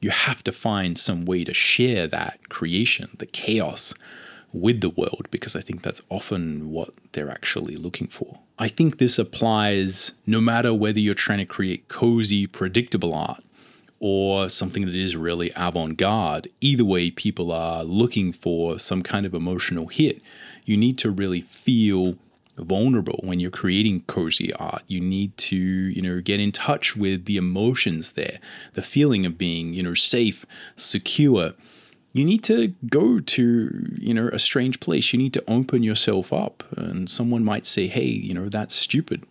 [0.00, 3.94] You have to find some way to share that creation, the chaos,
[4.56, 8.40] with the world, because I think that's often what they're actually looking for.
[8.58, 13.44] I think this applies no matter whether you're trying to create cozy, predictable art
[14.00, 16.48] or something that is really avant garde.
[16.60, 20.20] Either way, people are looking for some kind of emotional hit.
[20.64, 22.16] You need to really feel
[22.56, 24.82] vulnerable when you're creating cozy art.
[24.86, 28.38] You need to, you know, get in touch with the emotions there,
[28.72, 31.52] the feeling of being, you know, safe, secure.
[32.16, 35.12] You need to go to, you know, a strange place.
[35.12, 36.64] You need to open yourself up.
[36.74, 39.26] And someone might say, hey, you know, that's stupid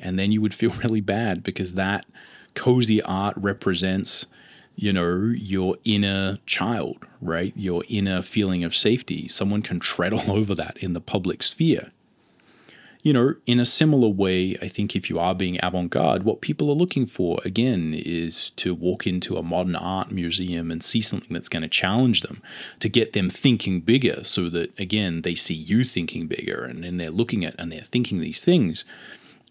[0.00, 2.06] And then you would feel really bad because that
[2.54, 4.26] cozy art represents,
[4.74, 7.52] you know, your inner child, right?
[7.54, 9.28] Your inner feeling of safety.
[9.28, 11.92] Someone can tread all over that in the public sphere
[13.02, 16.42] you know, in a similar way, I think if you are being avant garde, what
[16.42, 21.00] people are looking for, again, is to walk into a modern art museum and see
[21.00, 22.42] something that's going to challenge them,
[22.78, 26.98] to get them thinking bigger so that, again, they see you thinking bigger and then
[26.98, 28.84] they're looking at and they're thinking these things.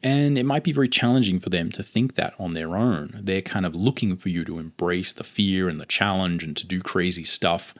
[0.03, 3.19] And it might be very challenging for them to think that on their own.
[3.21, 6.67] They're kind of looking for you to embrace the fear and the challenge and to
[6.67, 7.73] do crazy stuff.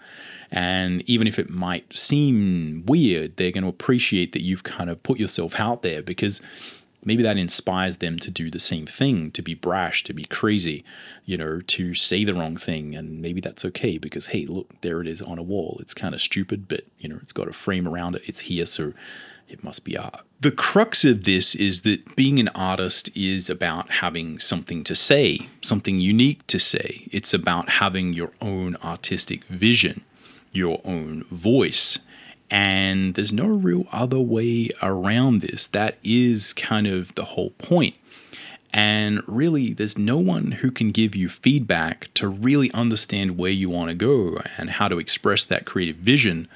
[0.52, 5.04] And even if it might seem weird, they're going to appreciate that you've kind of
[5.04, 6.42] put yourself out there because
[7.06, 10.84] maybe that inspires them to do the same thing, to be brash, to be crazy,
[11.26, 12.96] you know, to say the wrong thing.
[12.96, 15.78] And maybe that's okay because, hey, look, there it is on a wall.
[15.80, 18.24] It's kind of stupid, but, you know, it's got a frame around it.
[18.26, 18.94] It's here, so
[19.48, 20.22] it must be art.
[20.42, 25.50] The crux of this is that being an artist is about having something to say,
[25.62, 27.08] something unique to say.
[27.12, 30.04] It's about having your own artistic vision
[30.52, 32.00] your own voice.
[32.52, 35.68] And there's no real other way around this.
[35.68, 37.96] That is kind of the whole point.
[38.72, 43.70] And really, there's no one who can give you feedback to really understand where you
[43.70, 46.48] want to go and how to express that creative vision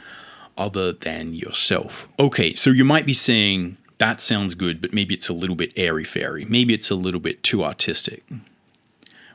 [0.57, 2.07] other than yourself.
[2.19, 5.73] Okay, so you might be saying, that sounds good, but maybe it's a little bit
[5.75, 6.45] airy fairy.
[6.45, 8.23] Maybe it's a little bit too artistic,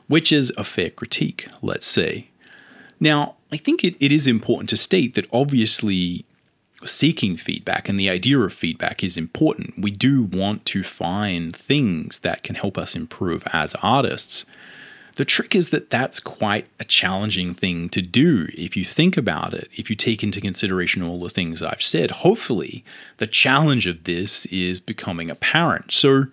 [0.07, 2.29] which is a fair critique, let's say.
[2.99, 6.25] Now, I think it, it is important to state that obviously
[6.85, 9.77] seeking feedback and the idea of feedback is important.
[9.77, 14.45] We do want to find things that can help us improve as artists.
[15.15, 19.53] The trick is that that's quite a challenging thing to do if you think about
[19.53, 19.69] it.
[19.75, 22.85] If you take into consideration all the things I've said, hopefully
[23.17, 25.91] the challenge of this is becoming apparent.
[25.91, 26.27] So,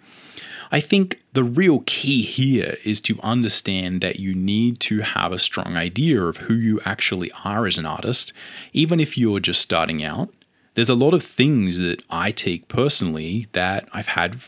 [0.70, 5.38] I think the real key here is to understand that you need to have a
[5.38, 8.32] strong idea of who you actually are as an artist,
[8.72, 10.32] even if you're just starting out.
[10.74, 14.38] There's a lot of things that I take personally that I've had,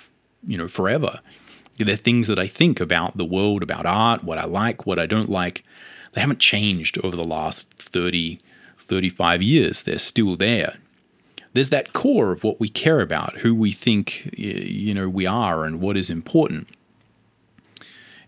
[0.46, 1.20] you know, forever.
[1.78, 5.06] They're things that I think about the world, about art, what I like, what I
[5.06, 5.64] don't like.
[6.12, 8.40] They haven't changed over the last 30,
[8.76, 9.82] 35 years.
[9.82, 10.78] They're still there
[11.52, 15.64] there's that core of what we care about, who we think you know we are,
[15.64, 16.68] and what is important.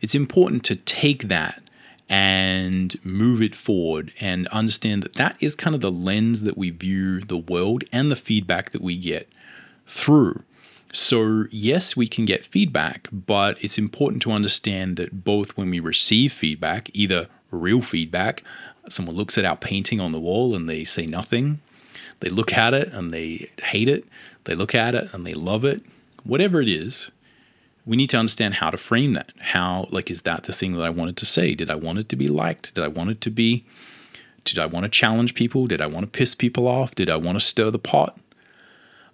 [0.00, 1.62] It's important to take that
[2.08, 6.70] and move it forward and understand that that is kind of the lens that we
[6.70, 9.28] view the world and the feedback that we get
[9.86, 10.42] through.
[10.92, 15.78] So, yes, we can get feedback, but it's important to understand that both when we
[15.78, 18.42] receive feedback, either real feedback,
[18.88, 21.60] someone looks at our painting on the wall and they say nothing,
[22.20, 24.04] they look at it and they hate it.
[24.44, 25.82] They look at it and they love it.
[26.24, 27.10] Whatever it is,
[27.86, 29.32] we need to understand how to frame that.
[29.38, 31.54] How, like, is that the thing that I wanted to say?
[31.54, 32.74] Did I want it to be liked?
[32.74, 33.64] Did I want it to be,
[34.44, 35.66] did I want to challenge people?
[35.66, 36.94] Did I want to piss people off?
[36.94, 38.18] Did I want to stir the pot?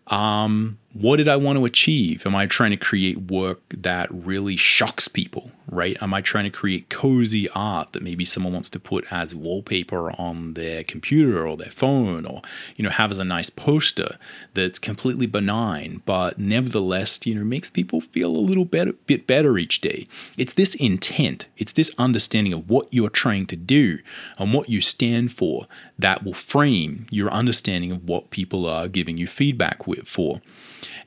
[0.08, 2.26] Um, what did I want to achieve?
[2.26, 5.96] Am I trying to create work that really shocks people, right?
[6.00, 10.10] Am I trying to create cozy art that maybe someone wants to put as wallpaper
[10.12, 12.40] on their computer or their phone or,
[12.76, 14.16] you know, have as a nice poster
[14.54, 19.58] that's completely benign, but nevertheless, you know, makes people feel a little better, bit better
[19.58, 20.06] each day?
[20.38, 23.98] It's this intent, it's this understanding of what you're trying to do
[24.38, 25.66] and what you stand for
[25.98, 30.40] that will frame your understanding of what people are giving you feedback with for.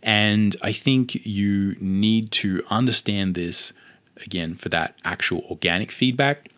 [0.01, 3.73] And I think you need to understand this
[4.25, 6.49] again for that actual organic feedback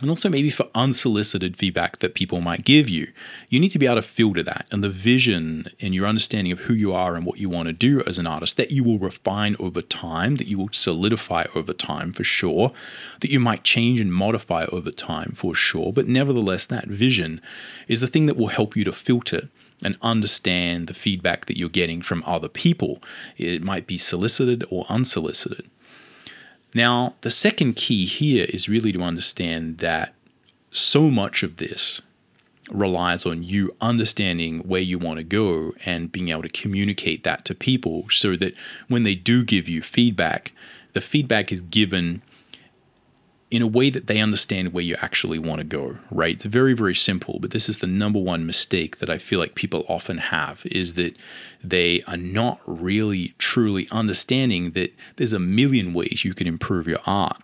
[0.00, 3.12] and also maybe for unsolicited feedback that people might give you.
[3.48, 6.60] You need to be able to filter that and the vision and your understanding of
[6.60, 8.98] who you are and what you want to do as an artist that you will
[8.98, 12.72] refine over time, that you will solidify over time for sure,
[13.20, 15.92] that you might change and modify over time for sure.
[15.92, 17.40] But nevertheless, that vision
[17.88, 19.48] is the thing that will help you to filter
[19.82, 23.02] and understand the feedback that you're getting from other people.
[23.36, 25.68] It might be solicited or unsolicited.
[26.74, 30.14] Now, the second key here is really to understand that
[30.70, 32.00] so much of this
[32.70, 37.44] relies on you understanding where you want to go and being able to communicate that
[37.44, 38.54] to people so that
[38.88, 40.52] when they do give you feedback,
[40.92, 42.22] the feedback is given
[43.50, 46.34] in a way that they understand where you actually want to go, right?
[46.34, 49.56] It's very, very simple, but this is the number one mistake that I feel like
[49.56, 51.16] people often have is that
[51.62, 57.00] they are not really truly understanding that there's a million ways you can improve your
[57.06, 57.38] art.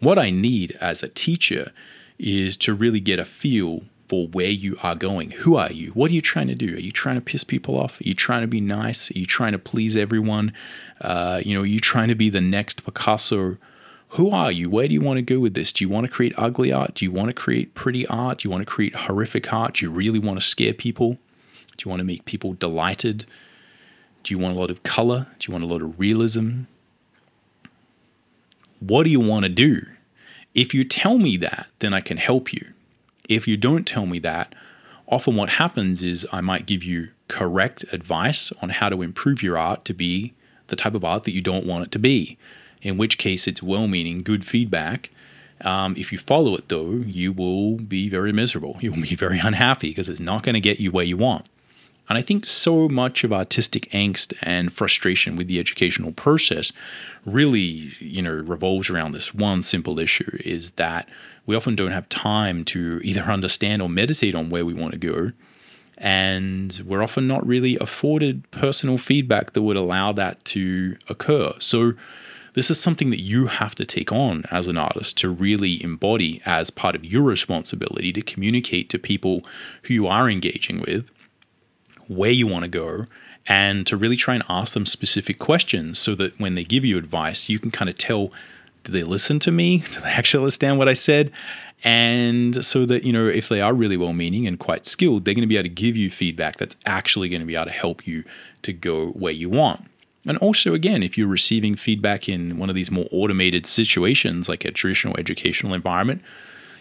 [0.00, 1.72] What I need as a teacher
[2.18, 5.30] is to really get a feel for where you are going.
[5.30, 5.90] Who are you?
[5.90, 6.74] What are you trying to do?
[6.74, 8.00] Are you trying to piss people off?
[8.00, 9.10] Are you trying to be nice?
[9.10, 10.52] Are you trying to please everyone?
[11.00, 13.56] Uh, you know, are you trying to be the next Picasso?
[14.12, 14.70] Who are you?
[14.70, 15.72] Where do you want to go with this?
[15.72, 16.94] Do you want to create ugly art?
[16.94, 18.38] Do you want to create pretty art?
[18.38, 19.74] Do you want to create horrific art?
[19.74, 21.18] Do you really want to scare people?
[21.76, 23.26] Do you want to make people delighted?
[24.22, 25.28] Do you want a lot of color?
[25.38, 26.62] Do you want a lot of realism?
[28.80, 29.82] What do you want to do?
[30.54, 32.72] If you tell me that, then I can help you.
[33.28, 34.54] If you don't tell me that,
[35.06, 39.58] often what happens is I might give you correct advice on how to improve your
[39.58, 40.32] art to be
[40.68, 42.38] the type of art that you don't want it to be.
[42.82, 45.10] In which case, it's well meaning, good feedback.
[45.62, 48.78] Um, if you follow it, though, you will be very miserable.
[48.82, 51.48] You will be very unhappy because it's not going to get you where you want.
[52.08, 56.72] And I think so much of artistic angst and frustration with the educational process
[57.26, 61.08] really, you know, revolves around this one simple issue is that
[61.44, 64.98] we often don't have time to either understand or meditate on where we want to
[64.98, 65.32] go.
[65.98, 71.52] And we're often not really afforded personal feedback that would allow that to occur.
[71.58, 71.94] So,
[72.58, 76.42] this is something that you have to take on as an artist to really embody
[76.44, 79.44] as part of your responsibility to communicate to people
[79.84, 81.08] who you are engaging with
[82.08, 83.04] where you want to go
[83.46, 86.98] and to really try and ask them specific questions so that when they give you
[86.98, 88.32] advice, you can kind of tell
[88.84, 89.78] do they listen to me?
[89.92, 91.30] Do they actually understand what I said?
[91.84, 95.34] And so that, you know, if they are really well meaning and quite skilled, they're
[95.34, 97.70] going to be able to give you feedback that's actually going to be able to
[97.70, 98.24] help you
[98.62, 99.84] to go where you want.
[100.28, 104.64] And also, again, if you're receiving feedback in one of these more automated situations, like
[104.64, 106.22] a traditional educational environment,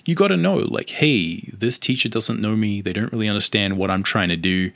[0.06, 2.82] you got to know, like, hey, this teacher doesn't know me.
[2.82, 4.72] They don't really understand what I'm trying to do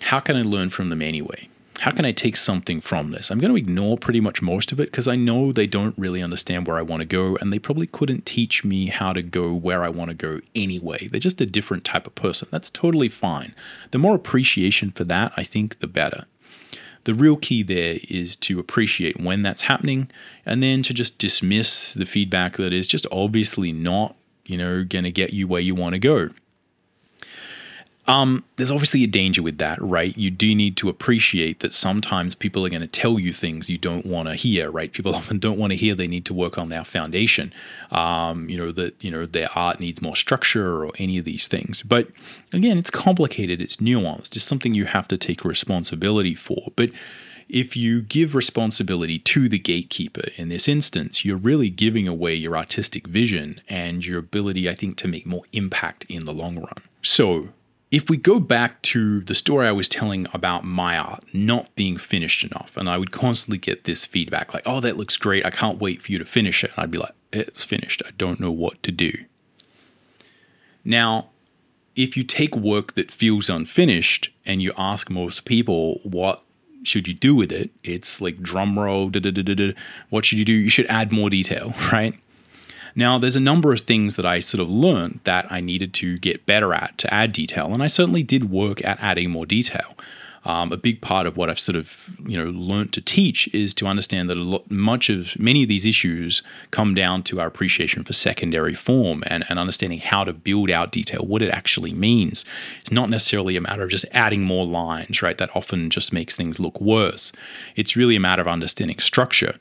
[0.00, 1.48] how can I learn from them anyway?
[1.80, 3.30] How can I take something from this?
[3.30, 6.22] I'm going to ignore pretty much most of it because I know they don't really
[6.22, 9.54] understand where I want to go and they probably couldn't teach me how to go
[9.54, 11.06] where I want to go anyway.
[11.06, 12.48] They're just a different type of person.
[12.50, 13.54] That's totally fine.
[13.92, 16.26] The more appreciation for that, I think, the better.
[17.04, 20.10] The real key there is to appreciate when that's happening
[20.44, 25.04] and then to just dismiss the feedback that is just obviously not, you know, going
[25.04, 26.28] to get you where you want to go.
[28.08, 30.16] Um, there's obviously a danger with that, right?
[30.16, 33.76] You do need to appreciate that sometimes people are going to tell you things you
[33.76, 34.90] don't want to hear, right?
[34.90, 37.52] People often don't want to hear they need to work on their foundation.
[37.90, 41.46] Um, you know that you know their art needs more structure or any of these
[41.48, 41.82] things.
[41.82, 42.08] But
[42.52, 43.60] again, it's complicated.
[43.60, 44.36] It's nuanced.
[44.36, 46.72] It's something you have to take responsibility for.
[46.76, 46.90] But
[47.50, 52.56] if you give responsibility to the gatekeeper in this instance, you're really giving away your
[52.56, 56.82] artistic vision and your ability, I think, to make more impact in the long run.
[57.02, 57.48] So,
[57.90, 61.96] if we go back to the story I was telling about my art not being
[61.96, 65.46] finished enough, and I would constantly get this feedback like, oh, that looks great.
[65.46, 66.72] I can't wait for you to finish it.
[66.76, 68.02] And I'd be like, it's finished.
[68.06, 69.12] I don't know what to do.
[70.84, 71.28] Now,
[71.96, 76.42] if you take work that feels unfinished and you ask most people, what
[76.82, 77.70] should you do with it?
[77.82, 79.10] It's like drum roll,
[80.10, 80.52] what should you do?
[80.52, 82.14] You should add more detail, right?
[82.98, 86.18] Now, there's a number of things that I sort of learned that I needed to
[86.18, 89.96] get better at to add detail, and I certainly did work at adding more detail.
[90.44, 93.72] Um, a big part of what I've sort of you know learned to teach is
[93.74, 96.42] to understand that a lot, much of many of these issues
[96.72, 100.90] come down to our appreciation for secondary form and, and understanding how to build out
[100.90, 102.44] detail, what it actually means.
[102.80, 105.38] It's not necessarily a matter of just adding more lines, right?
[105.38, 107.30] That often just makes things look worse.
[107.76, 109.54] It's really a matter of understanding structure.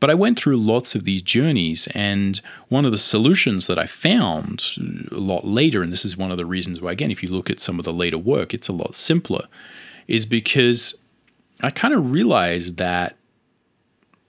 [0.00, 3.86] But I went through lots of these journeys, and one of the solutions that I
[3.86, 7.28] found a lot later, and this is one of the reasons why, again, if you
[7.28, 9.44] look at some of the later work, it's a lot simpler,
[10.08, 10.94] is because
[11.62, 13.16] I kind of realized that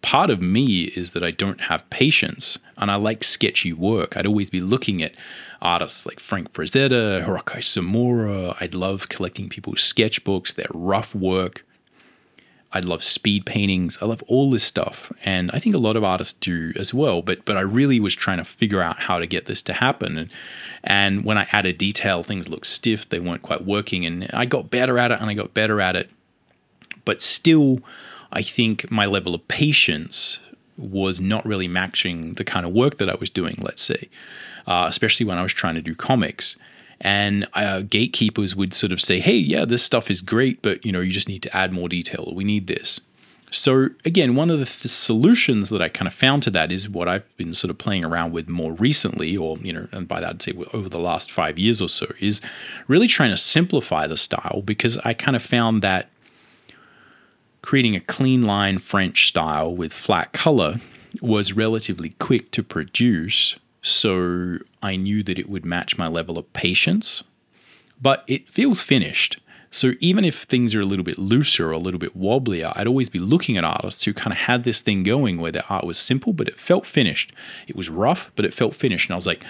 [0.02, 4.18] part of me is that I don't have patience and I like sketchy work.
[4.18, 5.14] I'd always be looking at
[5.62, 8.58] artists like Frank Frazetta, Hiroaki Samura.
[8.60, 11.66] I'd love collecting people's sketchbooks, their rough work.
[12.74, 13.98] I love speed paintings.
[14.02, 17.22] I love all this stuff, and I think a lot of artists do as well.
[17.22, 20.18] But but I really was trying to figure out how to get this to happen,
[20.18, 20.30] and
[20.84, 23.10] and when I added detail, things looked stiff.
[23.10, 25.96] They weren't quite working, and I got better at it, and I got better at
[25.96, 26.10] it.
[27.04, 27.80] But still,
[28.32, 30.40] I think my level of patience
[30.78, 33.58] was not really matching the kind of work that I was doing.
[33.62, 34.10] Let's say,
[34.66, 36.56] uh, especially when I was trying to do comics
[37.02, 40.92] and uh, gatekeepers would sort of say, "Hey, yeah, this stuff is great, but you
[40.92, 42.32] know, you just need to add more detail.
[42.34, 43.02] We need this."
[43.54, 46.88] So again, one of the th- solutions that I kind of found to that is
[46.88, 50.22] what I've been sort of playing around with more recently, or you know, and by
[50.22, 52.40] that I'd say over the last five years or so, is
[52.88, 56.10] really trying to simplify the style because I kind of found that
[57.62, 60.76] creating a clean line French style with flat color
[61.22, 63.58] was relatively quick to produce.
[63.82, 67.24] So I knew that it would match my level of patience,
[68.02, 69.40] but it feels finished.
[69.74, 72.88] So even if things are a little bit looser or a little bit wobblier, I'd
[72.88, 75.86] always be looking at artists who kind of had this thing going where their art
[75.86, 77.32] was simple, but it felt finished.
[77.68, 79.08] It was rough, but it felt finished.
[79.08, 79.46] And I was like,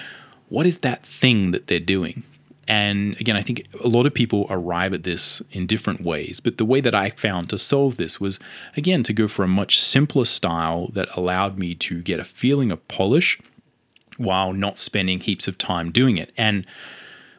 [0.49, 2.23] what is that thing that they're doing?
[2.67, 6.39] And again, I think a lot of people arrive at this in different ways.
[6.39, 8.39] But the way that I found to solve this was,
[8.77, 12.71] again, to go for a much simpler style that allowed me to get a feeling
[12.71, 13.39] of polish
[14.17, 16.31] while not spending heaps of time doing it.
[16.37, 16.65] And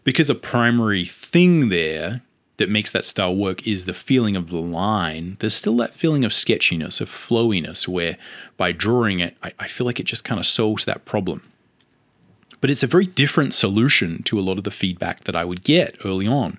[0.04, 2.22] because a primary thing there
[2.56, 6.24] that makes that style work is the feeling of the line, there's still that feeling
[6.24, 8.16] of sketchiness, of flowiness, where
[8.56, 11.48] by drawing it, I, I feel like it just kind of solves that problem.
[12.60, 15.64] But it's a very different solution to a lot of the feedback that I would
[15.64, 16.58] get early on.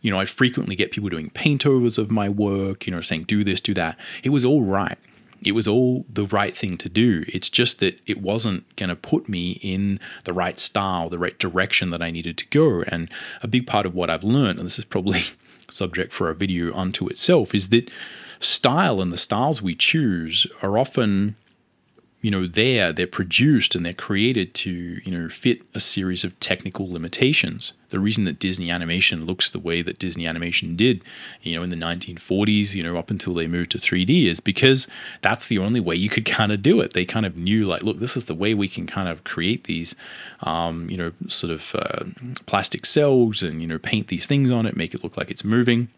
[0.00, 3.24] You know, I'd frequently get people doing paint overs of my work, you know, saying,
[3.24, 3.98] do this, do that.
[4.22, 4.98] It was all right.
[5.46, 7.24] It was all the right thing to do.
[7.28, 11.38] It's just that it wasn't going to put me in the right style, the right
[11.38, 12.82] direction that I needed to go.
[12.88, 13.10] And
[13.42, 15.22] a big part of what I've learned, and this is probably
[15.70, 17.90] subject for a video unto itself, is that
[18.40, 21.36] style and the styles we choose are often
[22.24, 26.40] you know there they're produced and they're created to you know fit a series of
[26.40, 27.74] technical limitations.
[27.90, 31.04] The reason that disney animation looks the way that disney animation did
[31.42, 34.88] you know in the 1940s you know up until they moved to 3d is because
[35.20, 36.94] that's the only way you could kind of do it.
[36.94, 39.64] They kind of knew like look this is the way we can kind of create
[39.64, 39.94] these
[40.40, 42.04] um, you know sort of uh,
[42.46, 45.44] plastic cels and you know paint these things on it make it look like it's
[45.44, 45.88] moving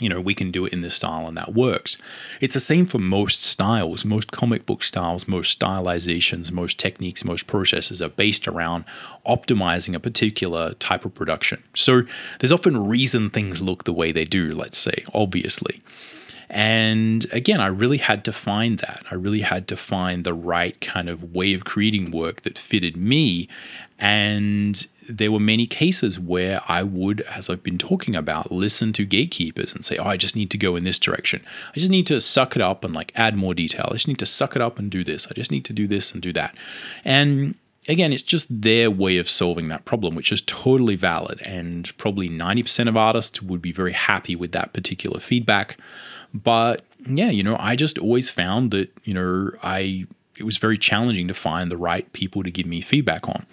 [0.00, 1.96] you know, we can do it in this style and that works.
[2.40, 4.04] It's the same for most styles.
[4.04, 8.84] Most comic book styles, most stylizations, most techniques, most processes are based around
[9.26, 11.62] optimizing a particular type of production.
[11.74, 12.02] So
[12.40, 15.82] there's often reason things look the way they do, let's say, obviously.
[16.52, 19.04] And again, I really had to find that.
[19.08, 22.96] I really had to find the right kind of way of creating work that fitted
[22.96, 23.48] me.
[24.00, 29.04] And there were many cases where I would, as I've been talking about, listen to
[29.04, 31.42] gatekeepers and say, oh, I just need to go in this direction.
[31.74, 33.88] I just need to suck it up and like add more detail.
[33.90, 35.26] I just need to suck it up and do this.
[35.30, 36.54] I just need to do this and do that.
[37.04, 37.56] And
[37.88, 41.42] again, it's just their way of solving that problem, which is totally valid.
[41.42, 45.76] And probably 90% of artists would be very happy with that particular feedback.
[46.32, 50.06] But yeah, you know, I just always found that, you know, I
[50.40, 53.44] it was very challenging to find the right people to give me feedback on.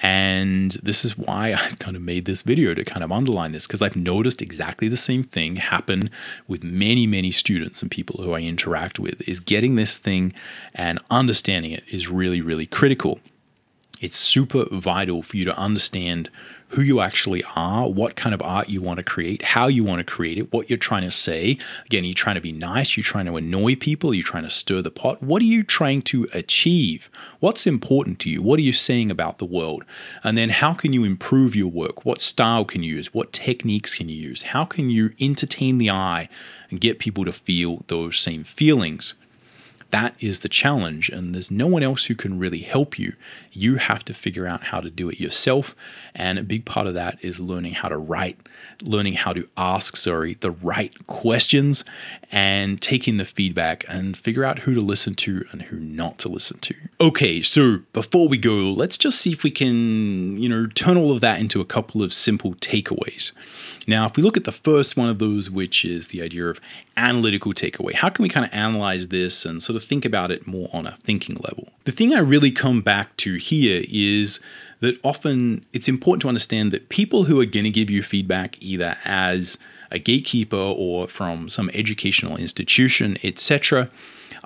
[0.00, 3.66] And this is why I've kind of made this video to kind of underline this
[3.66, 6.10] because I've noticed exactly the same thing happen
[6.46, 10.32] with many, many students and people who I interact with is getting this thing
[10.74, 13.20] and understanding it is really, really critical.
[14.00, 16.30] It's super vital for you to understand
[16.68, 19.98] who you actually are, what kind of art you want to create, how you want
[19.98, 21.58] to create it, what you're trying to say.
[21.86, 22.96] Again, you're you trying to be nice?
[22.96, 24.10] you're you trying to annoy people?
[24.10, 25.22] you're you trying to stir the pot?
[25.22, 27.08] What are you trying to achieve?
[27.40, 28.42] What's important to you?
[28.42, 29.84] What are you saying about the world?
[30.22, 32.04] And then how can you improve your work?
[32.04, 33.14] What style can you use?
[33.14, 34.42] What techniques can you use?
[34.42, 36.28] How can you entertain the eye
[36.70, 39.14] and get people to feel those same feelings?
[39.90, 43.14] That is the challenge, and there's no one else who can really help you.
[43.52, 45.74] You have to figure out how to do it yourself,
[46.14, 48.38] and a big part of that is learning how to write,
[48.82, 51.86] learning how to ask, sorry, the right questions,
[52.30, 56.28] and taking the feedback and figure out who to listen to and who not to
[56.28, 56.74] listen to.
[57.00, 61.10] Okay, so before we go, let's just see if we can, you know, turn all
[61.10, 63.32] of that into a couple of simple takeaways.
[63.86, 66.60] Now, if we look at the first one of those, which is the idea of
[66.98, 70.46] analytical takeaway, how can we kind of analyze this and sort of think about it
[70.46, 71.70] more on a thinking level?
[71.84, 74.40] The thing I really come back to here is
[74.80, 78.62] that often it's important to understand that people who are going to give you feedback
[78.62, 79.56] either as
[79.90, 83.90] a gatekeeper or from some educational institution, etc.,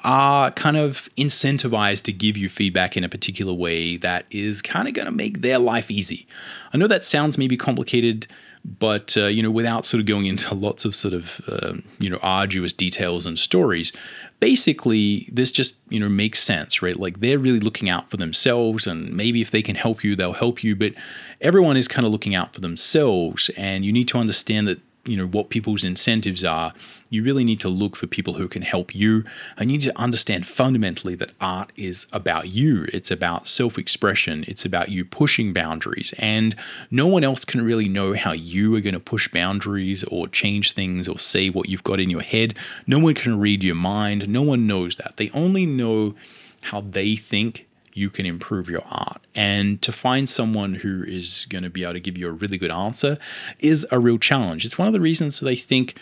[0.05, 4.88] are kind of incentivized to give you feedback in a particular way that is kind
[4.88, 6.26] of going to make their life easy.
[6.72, 8.26] I know that sounds maybe complicated
[8.64, 12.11] but uh, you know, without sort of going into lots of sort of uh, you
[12.11, 13.93] know arduous details and stories,
[14.40, 16.97] basically this just you know makes sense, right?
[16.97, 20.32] Like they're really looking out for themselves, and maybe if they can help you, they'll
[20.32, 20.76] help you.
[20.76, 20.95] But
[21.40, 25.17] everyone is kind of looking out for themselves, and you need to understand that you
[25.17, 26.73] know what people's incentives are
[27.13, 29.23] you really need to look for people who can help you.
[29.59, 32.87] And you need to understand fundamentally that art is about you.
[32.91, 34.47] It's about self-expression.
[34.49, 36.15] It's about you pushing boundaries.
[36.19, 36.57] And
[36.91, 40.73] no one else can really know how you are going to push boundaries or change
[40.73, 42.57] things or say what you've got in your head.
[42.87, 44.27] No one can read your mind.
[44.27, 45.19] No one knows that.
[45.19, 46.15] They only know
[46.63, 49.20] how they think you can improve your art.
[49.34, 52.59] And to find someone who is going to be able to give you a really
[52.59, 53.18] good answer
[53.59, 54.64] is a real challenge.
[54.64, 55.97] It's one of the reasons that I think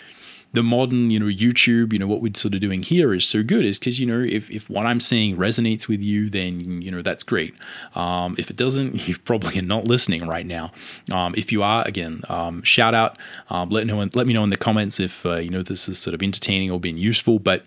[0.52, 3.42] the modern, you know, YouTube, you know, what we're sort of doing here is so
[3.42, 6.90] good is because, you know, if, if what I'm saying resonates with you, then, you
[6.90, 7.54] know, that's great.
[7.94, 10.72] Um, if it doesn't, you probably are not listening right now.
[11.12, 13.16] Um, if you are, again, um, shout out,
[13.48, 15.98] um, let, know, let me know in the comments if, uh, you know, this is
[15.98, 17.38] sort of entertaining or being useful.
[17.38, 17.64] But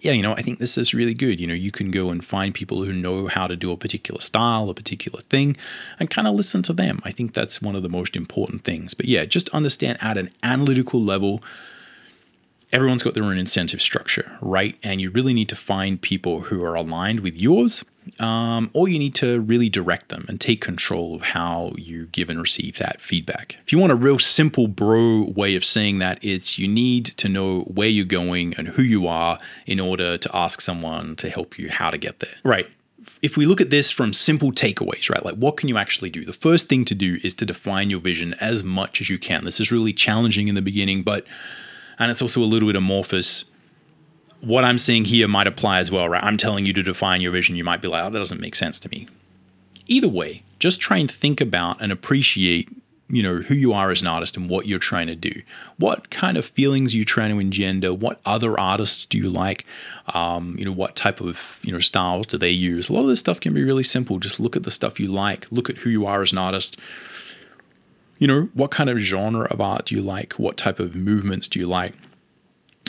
[0.00, 1.40] yeah, you know, I think this is really good.
[1.40, 4.20] You know, you can go and find people who know how to do a particular
[4.20, 5.56] style, a particular thing,
[5.98, 7.00] and kind of listen to them.
[7.04, 8.94] I think that's one of the most important things.
[8.94, 11.42] But yeah, just understand at an analytical level
[12.72, 14.76] everyone's got their own incentive structure, right?
[14.82, 17.84] And you really need to find people who are aligned with yours,
[18.20, 22.30] um, or you need to really direct them and take control of how you give
[22.30, 23.56] and receive that feedback.
[23.64, 27.28] If you want a real simple bro way of saying that, it's you need to
[27.28, 31.58] know where you're going and who you are in order to ask someone to help
[31.58, 32.34] you how to get there.
[32.44, 32.68] Right
[33.22, 36.24] if we look at this from simple takeaways, right, like what can you actually do?
[36.24, 39.44] The first thing to do is to define your vision as much as you can.
[39.44, 41.24] This is really challenging in the beginning, but
[41.98, 43.44] and it's also a little bit amorphous.
[44.46, 46.22] What I'm seeing here might apply as well, right?
[46.22, 47.56] I'm telling you to define your vision.
[47.56, 49.08] You might be like, oh, that doesn't make sense to me.
[49.88, 52.68] Either way, just try and think about and appreciate,
[53.08, 55.42] you know, who you are as an artist and what you're trying to do.
[55.78, 57.92] What kind of feelings you're you trying to engender?
[57.92, 59.66] What other artists do you like?
[60.14, 62.88] Um, you know, what type of, you know, styles do they use?
[62.88, 64.20] A lot of this stuff can be really simple.
[64.20, 66.78] Just look at the stuff you like, look at who you are as an artist
[68.18, 70.34] you know, what kind of genre of art do you like?
[70.34, 71.94] What type of movements do you like?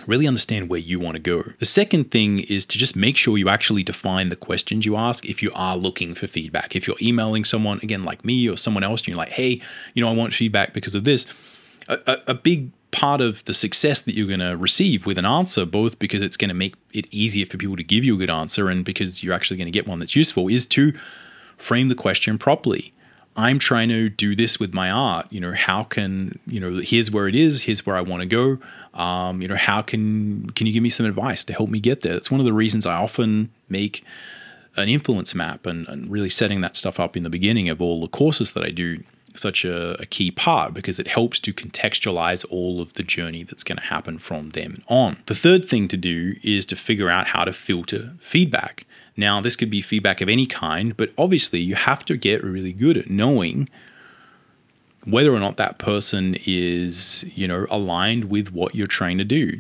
[0.06, 1.44] Really understand where you want to go.
[1.60, 5.26] The second thing is to just make sure you actually define the questions you ask
[5.26, 6.76] if you are looking for feedback.
[6.76, 9.62] If you're emailing someone, again, like me or someone else, and you're like, hey,
[9.94, 11.28] you know, I want feedback because of this,
[11.90, 15.26] a, a, a big part of the success that you're going to receive with an
[15.26, 18.18] answer, both because it's going to make it easier for people to give you a
[18.18, 20.94] good answer and because you're actually going to get one that's useful, is to
[21.58, 22.94] frame the question properly.
[23.38, 25.28] I'm trying to do this with my art.
[25.30, 26.82] You know, how can you know?
[26.84, 27.64] Here's where it is.
[27.64, 28.58] Here's where I want to go.
[29.00, 32.02] Um, you know, how can can you give me some advice to help me get
[32.02, 32.16] there?
[32.16, 34.04] It's one of the reasons I often make
[34.76, 38.02] an influence map and, and really setting that stuff up in the beginning of all
[38.02, 39.04] the courses that I do
[39.36, 43.64] such a, a, key part because it helps to contextualize all of the journey that's
[43.64, 45.18] going to happen from then on.
[45.28, 48.86] The third thing to do is to figure out how to filter feedback.
[49.18, 52.72] Now, this could be feedback of any kind, but obviously you have to get really
[52.72, 53.68] good at knowing
[55.06, 59.60] whether or not that person is, you know, aligned with what you're trying to do.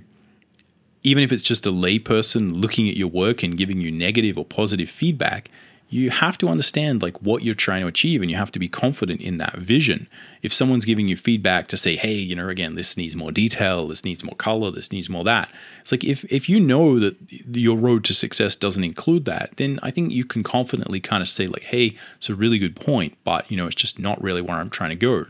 [1.03, 4.45] Even if it's just a layperson looking at your work and giving you negative or
[4.45, 5.49] positive feedback,
[5.89, 8.67] you have to understand like what you're trying to achieve and you have to be
[8.67, 10.07] confident in that vision.
[10.41, 13.87] If someone's giving you feedback to say hey you know again this needs more detail
[13.87, 15.49] this needs more color this needs more that
[15.81, 17.15] it's like if if you know that
[17.55, 21.29] your road to success doesn't include that then i think you can confidently kind of
[21.29, 24.41] say like hey it's a really good point but you know it's just not really
[24.41, 25.25] where i'm trying to go.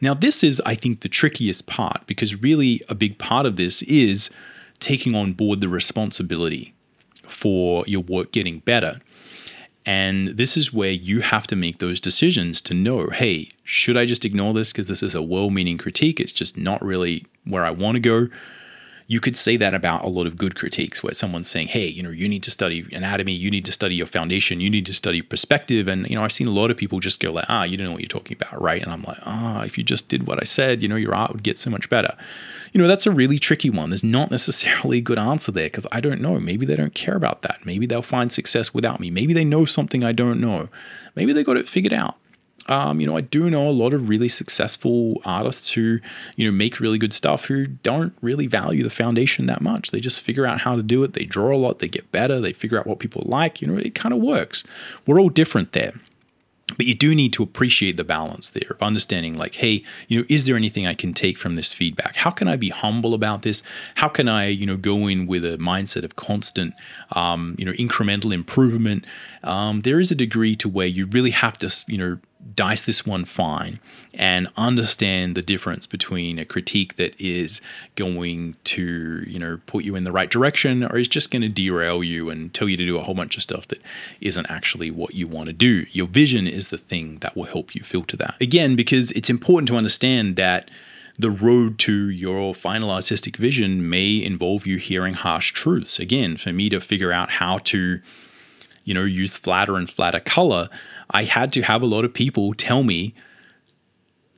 [0.00, 3.82] Now this is i think the trickiest part because really a big part of this
[3.82, 4.30] is
[4.78, 6.72] taking on board the responsibility
[7.22, 9.00] for your work getting better
[9.90, 14.06] and this is where you have to make those decisions to know hey, should I
[14.06, 16.20] just ignore this because this is a well meaning critique?
[16.20, 18.28] It's just not really where I want to go.
[19.10, 22.00] You could say that about a lot of good critiques where someone's saying, hey, you
[22.00, 24.94] know, you need to study anatomy, you need to study your foundation, you need to
[24.94, 25.88] study perspective.
[25.88, 27.86] And, you know, I've seen a lot of people just go like, ah, you don't
[27.88, 28.80] know what you're talking about, right?
[28.80, 31.32] And I'm like, ah, if you just did what I said, you know, your art
[31.32, 32.16] would get so much better
[32.72, 33.90] you know, that's a really tricky one.
[33.90, 36.38] There's not necessarily a good answer there because I don't know.
[36.38, 37.58] Maybe they don't care about that.
[37.64, 39.10] Maybe they'll find success without me.
[39.10, 40.68] Maybe they know something I don't know.
[41.16, 42.16] Maybe they got it figured out.
[42.70, 45.98] Um, you know, I do know a lot of really successful artists who,
[46.36, 49.90] you know, make really good stuff who don't really value the foundation that much.
[49.90, 51.12] They just figure out how to do it.
[51.12, 53.60] They draw a lot, they get better, they figure out what people like.
[53.60, 54.64] You know, it kind of works.
[55.06, 55.94] We're all different there.
[56.76, 60.26] But you do need to appreciate the balance there of understanding, like, hey, you know,
[60.28, 62.14] is there anything I can take from this feedback?
[62.14, 63.64] How can I be humble about this?
[63.96, 66.74] How can I, you know, go in with a mindset of constant,
[67.12, 69.04] um, you know, incremental improvement?
[69.42, 72.18] Um, there is a degree to where you really have to, you know,
[72.54, 73.78] dice this one fine
[74.14, 77.60] and understand the difference between a critique that is
[77.96, 81.48] going to you know put you in the right direction or is just going to
[81.48, 83.78] derail you and tell you to do a whole bunch of stuff that
[84.20, 85.86] isn't actually what you want to do.
[85.92, 88.34] Your vision is the thing that will help you filter that.
[88.40, 90.70] Again because it's important to understand that
[91.18, 96.00] the road to your final artistic vision may involve you hearing harsh truths.
[96.00, 98.00] Again for me to figure out how to
[98.84, 100.68] you know use flatter and flatter color
[101.10, 103.14] I had to have a lot of people tell me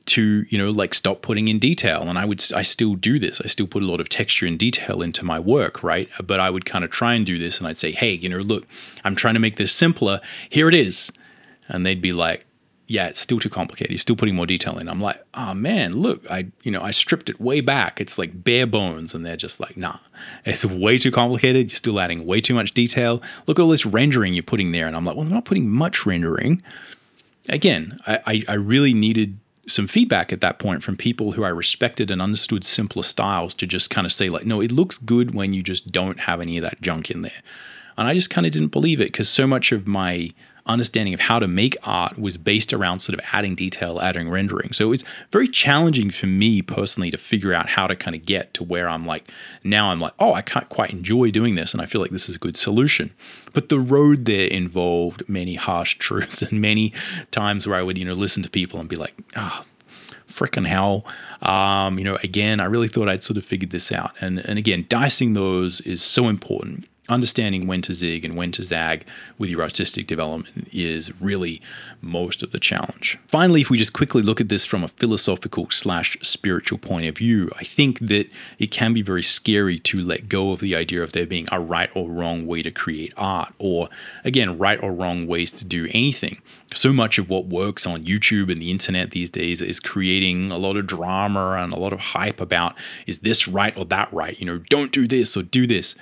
[0.05, 2.01] to you know like stop putting in detail.
[2.03, 3.41] And i would i still do this.
[3.41, 6.09] I still put a lot of texture and detail into my work right?
[6.21, 8.39] But i would kind of try and do this and i'd say hey you know
[8.39, 8.67] look
[9.05, 10.19] i'm trying to make this simpler.
[10.49, 11.11] Here it is.
[11.69, 12.45] And they'd be like
[12.93, 13.89] yeah, it's still too complicated.
[13.89, 14.87] You're still putting more detail in.
[14.87, 17.99] I'm like, oh man, look, I you know I stripped it way back.
[17.99, 19.97] It's like bare bones, and they're just like, nah,
[20.45, 21.71] it's way too complicated.
[21.71, 23.19] You're still adding way too much detail.
[23.47, 25.67] Look at all this rendering you're putting there, and I'm like, well, I'm not putting
[25.67, 26.61] much rendering.
[27.49, 31.49] Again, I, I, I really needed some feedback at that point from people who I
[31.49, 35.33] respected and understood simpler styles to just kind of say like, no, it looks good
[35.33, 37.41] when you just don't have any of that junk in there.
[37.97, 40.31] And I just kind of didn't believe it because so much of my
[40.65, 44.71] understanding of how to make art was based around sort of adding detail, adding rendering.
[44.71, 48.25] So it was very challenging for me personally to figure out how to kind of
[48.25, 49.29] get to where I'm like,
[49.63, 51.73] now I'm like, oh, I can't quite enjoy doing this.
[51.73, 53.13] And I feel like this is a good solution.
[53.51, 56.93] But the road there involved many harsh truths and many
[57.31, 59.85] times where I would, you know, listen to people and be like, ah, oh,
[60.31, 61.05] freaking hell.
[61.41, 64.11] Um, you know, again, I really thought I'd sort of figured this out.
[64.21, 68.63] And, and again, dicing those is so important understanding when to zig and when to
[68.63, 69.05] zag
[69.37, 71.61] with your artistic development is really
[72.01, 73.19] most of the challenge.
[73.27, 77.17] Finally, if we just quickly look at this from a philosophical slash spiritual point of
[77.17, 81.03] view, I think that it can be very scary to let go of the idea
[81.03, 83.89] of there being a right or wrong way to create art, or
[84.23, 86.41] again, right or wrong ways to do anything.
[86.73, 90.57] So much of what works on YouTube and the internet these days is creating a
[90.57, 92.75] lot of drama and a lot of hype about
[93.05, 94.39] is this right or that right?
[94.39, 95.95] You know, don't do this or do this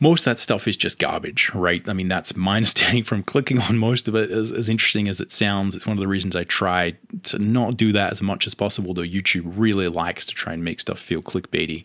[0.00, 1.86] most of that stuff is just garbage, right?
[1.88, 4.30] I mean, that's my understanding from clicking on most of it.
[4.30, 7.76] As, as, interesting as it sounds, it's one of the reasons I try to not
[7.76, 10.98] do that as much as possible, though YouTube really likes to try and make stuff
[10.98, 11.84] feel clickbaity.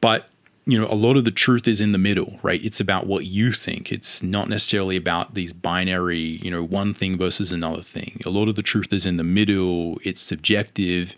[0.00, 0.28] But,
[0.66, 2.62] you know, a lot of the truth is in the middle, right?
[2.64, 3.90] It's about what you think.
[3.90, 8.20] It's not necessarily about these binary, you know, one thing versus another thing.
[8.24, 11.16] A lot of the truth is in the middle, it's subjective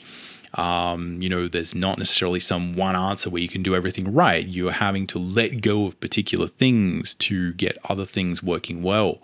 [0.56, 4.46] um, you know, there's not necessarily some one answer where you can do everything right.
[4.46, 9.18] You're having to let go of particular things to get other things working well.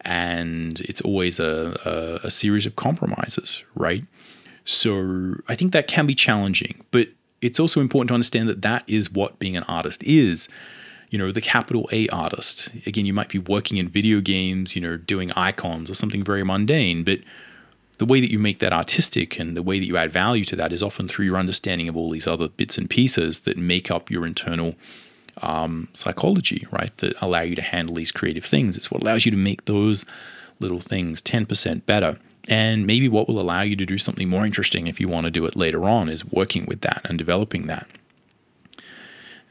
[0.00, 4.04] And it's always a, a, a series of compromises, right?
[4.64, 7.08] So I think that can be challenging, but
[7.40, 10.48] it's also important to understand that that is what being an artist is
[11.10, 12.70] you know, the capital A artist.
[12.86, 16.42] Again, you might be working in video games, you know, doing icons or something very
[16.42, 17.20] mundane, but
[17.98, 20.56] the way that you make that artistic and the way that you add value to
[20.56, 23.90] that is often through your understanding of all these other bits and pieces that make
[23.90, 24.74] up your internal
[25.42, 26.96] um, psychology, right?
[26.98, 28.76] That allow you to handle these creative things.
[28.76, 30.04] It's what allows you to make those
[30.60, 32.18] little things 10% better.
[32.48, 35.30] And maybe what will allow you to do something more interesting if you want to
[35.30, 37.86] do it later on is working with that and developing that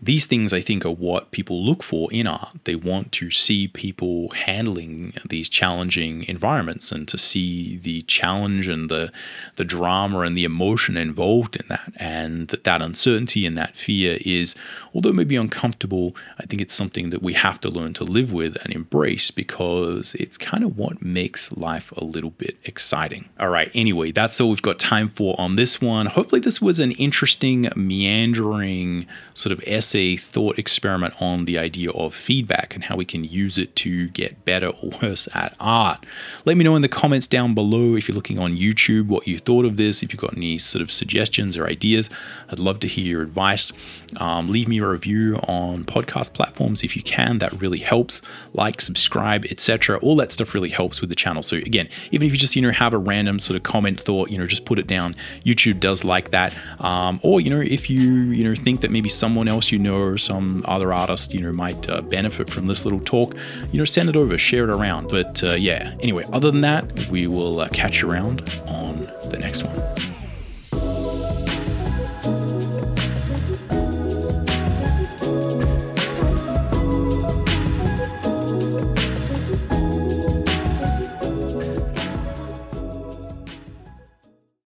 [0.06, 2.54] these things I think are what people look for in art.
[2.66, 8.90] They want to see people handling these challenging environments and to see the challenge and
[8.90, 9.12] the
[9.56, 14.18] the drama and the emotion involved in that and that that uncertainty and that fear
[14.26, 14.56] is
[14.94, 18.58] although maybe uncomfortable, I think it's something that we have to learn to live with
[18.64, 23.30] and embrace because it's kind of what makes life a little bit exciting.
[23.40, 26.08] All right, anyway, that's all we've got time for on this one.
[26.08, 31.92] Hopefully this was an interesting meandering sort of essay a thought experiment on the idea
[31.92, 36.06] of feedback and how we can use it to get better or worse at art.
[36.46, 39.38] Let me know in the comments down below if you're looking on YouTube what you
[39.38, 42.10] thought of this, if you've got any sort of suggestions or ideas.
[42.50, 43.72] I'd love to hear your advice.
[44.18, 47.40] Um, leave me a review on podcast platforms if you can.
[47.40, 48.22] That really helps.
[48.54, 49.98] Like, subscribe, etc.
[50.00, 51.44] All that stuff really helps with the channel.
[51.44, 54.30] So again, even if you just you know have a random sort of comment thought,
[54.30, 55.16] you know, just put it down.
[55.46, 56.56] YouTube does like that.
[56.80, 60.16] Um, or you know, if you you know think that maybe someone else you know
[60.16, 63.36] some other artist you know might uh, benefit from this little talk,
[63.72, 65.10] you know, send it over, share it around.
[65.10, 69.38] But uh, yeah, anyway, other than that, we will uh, catch you around on the
[69.40, 70.23] next one.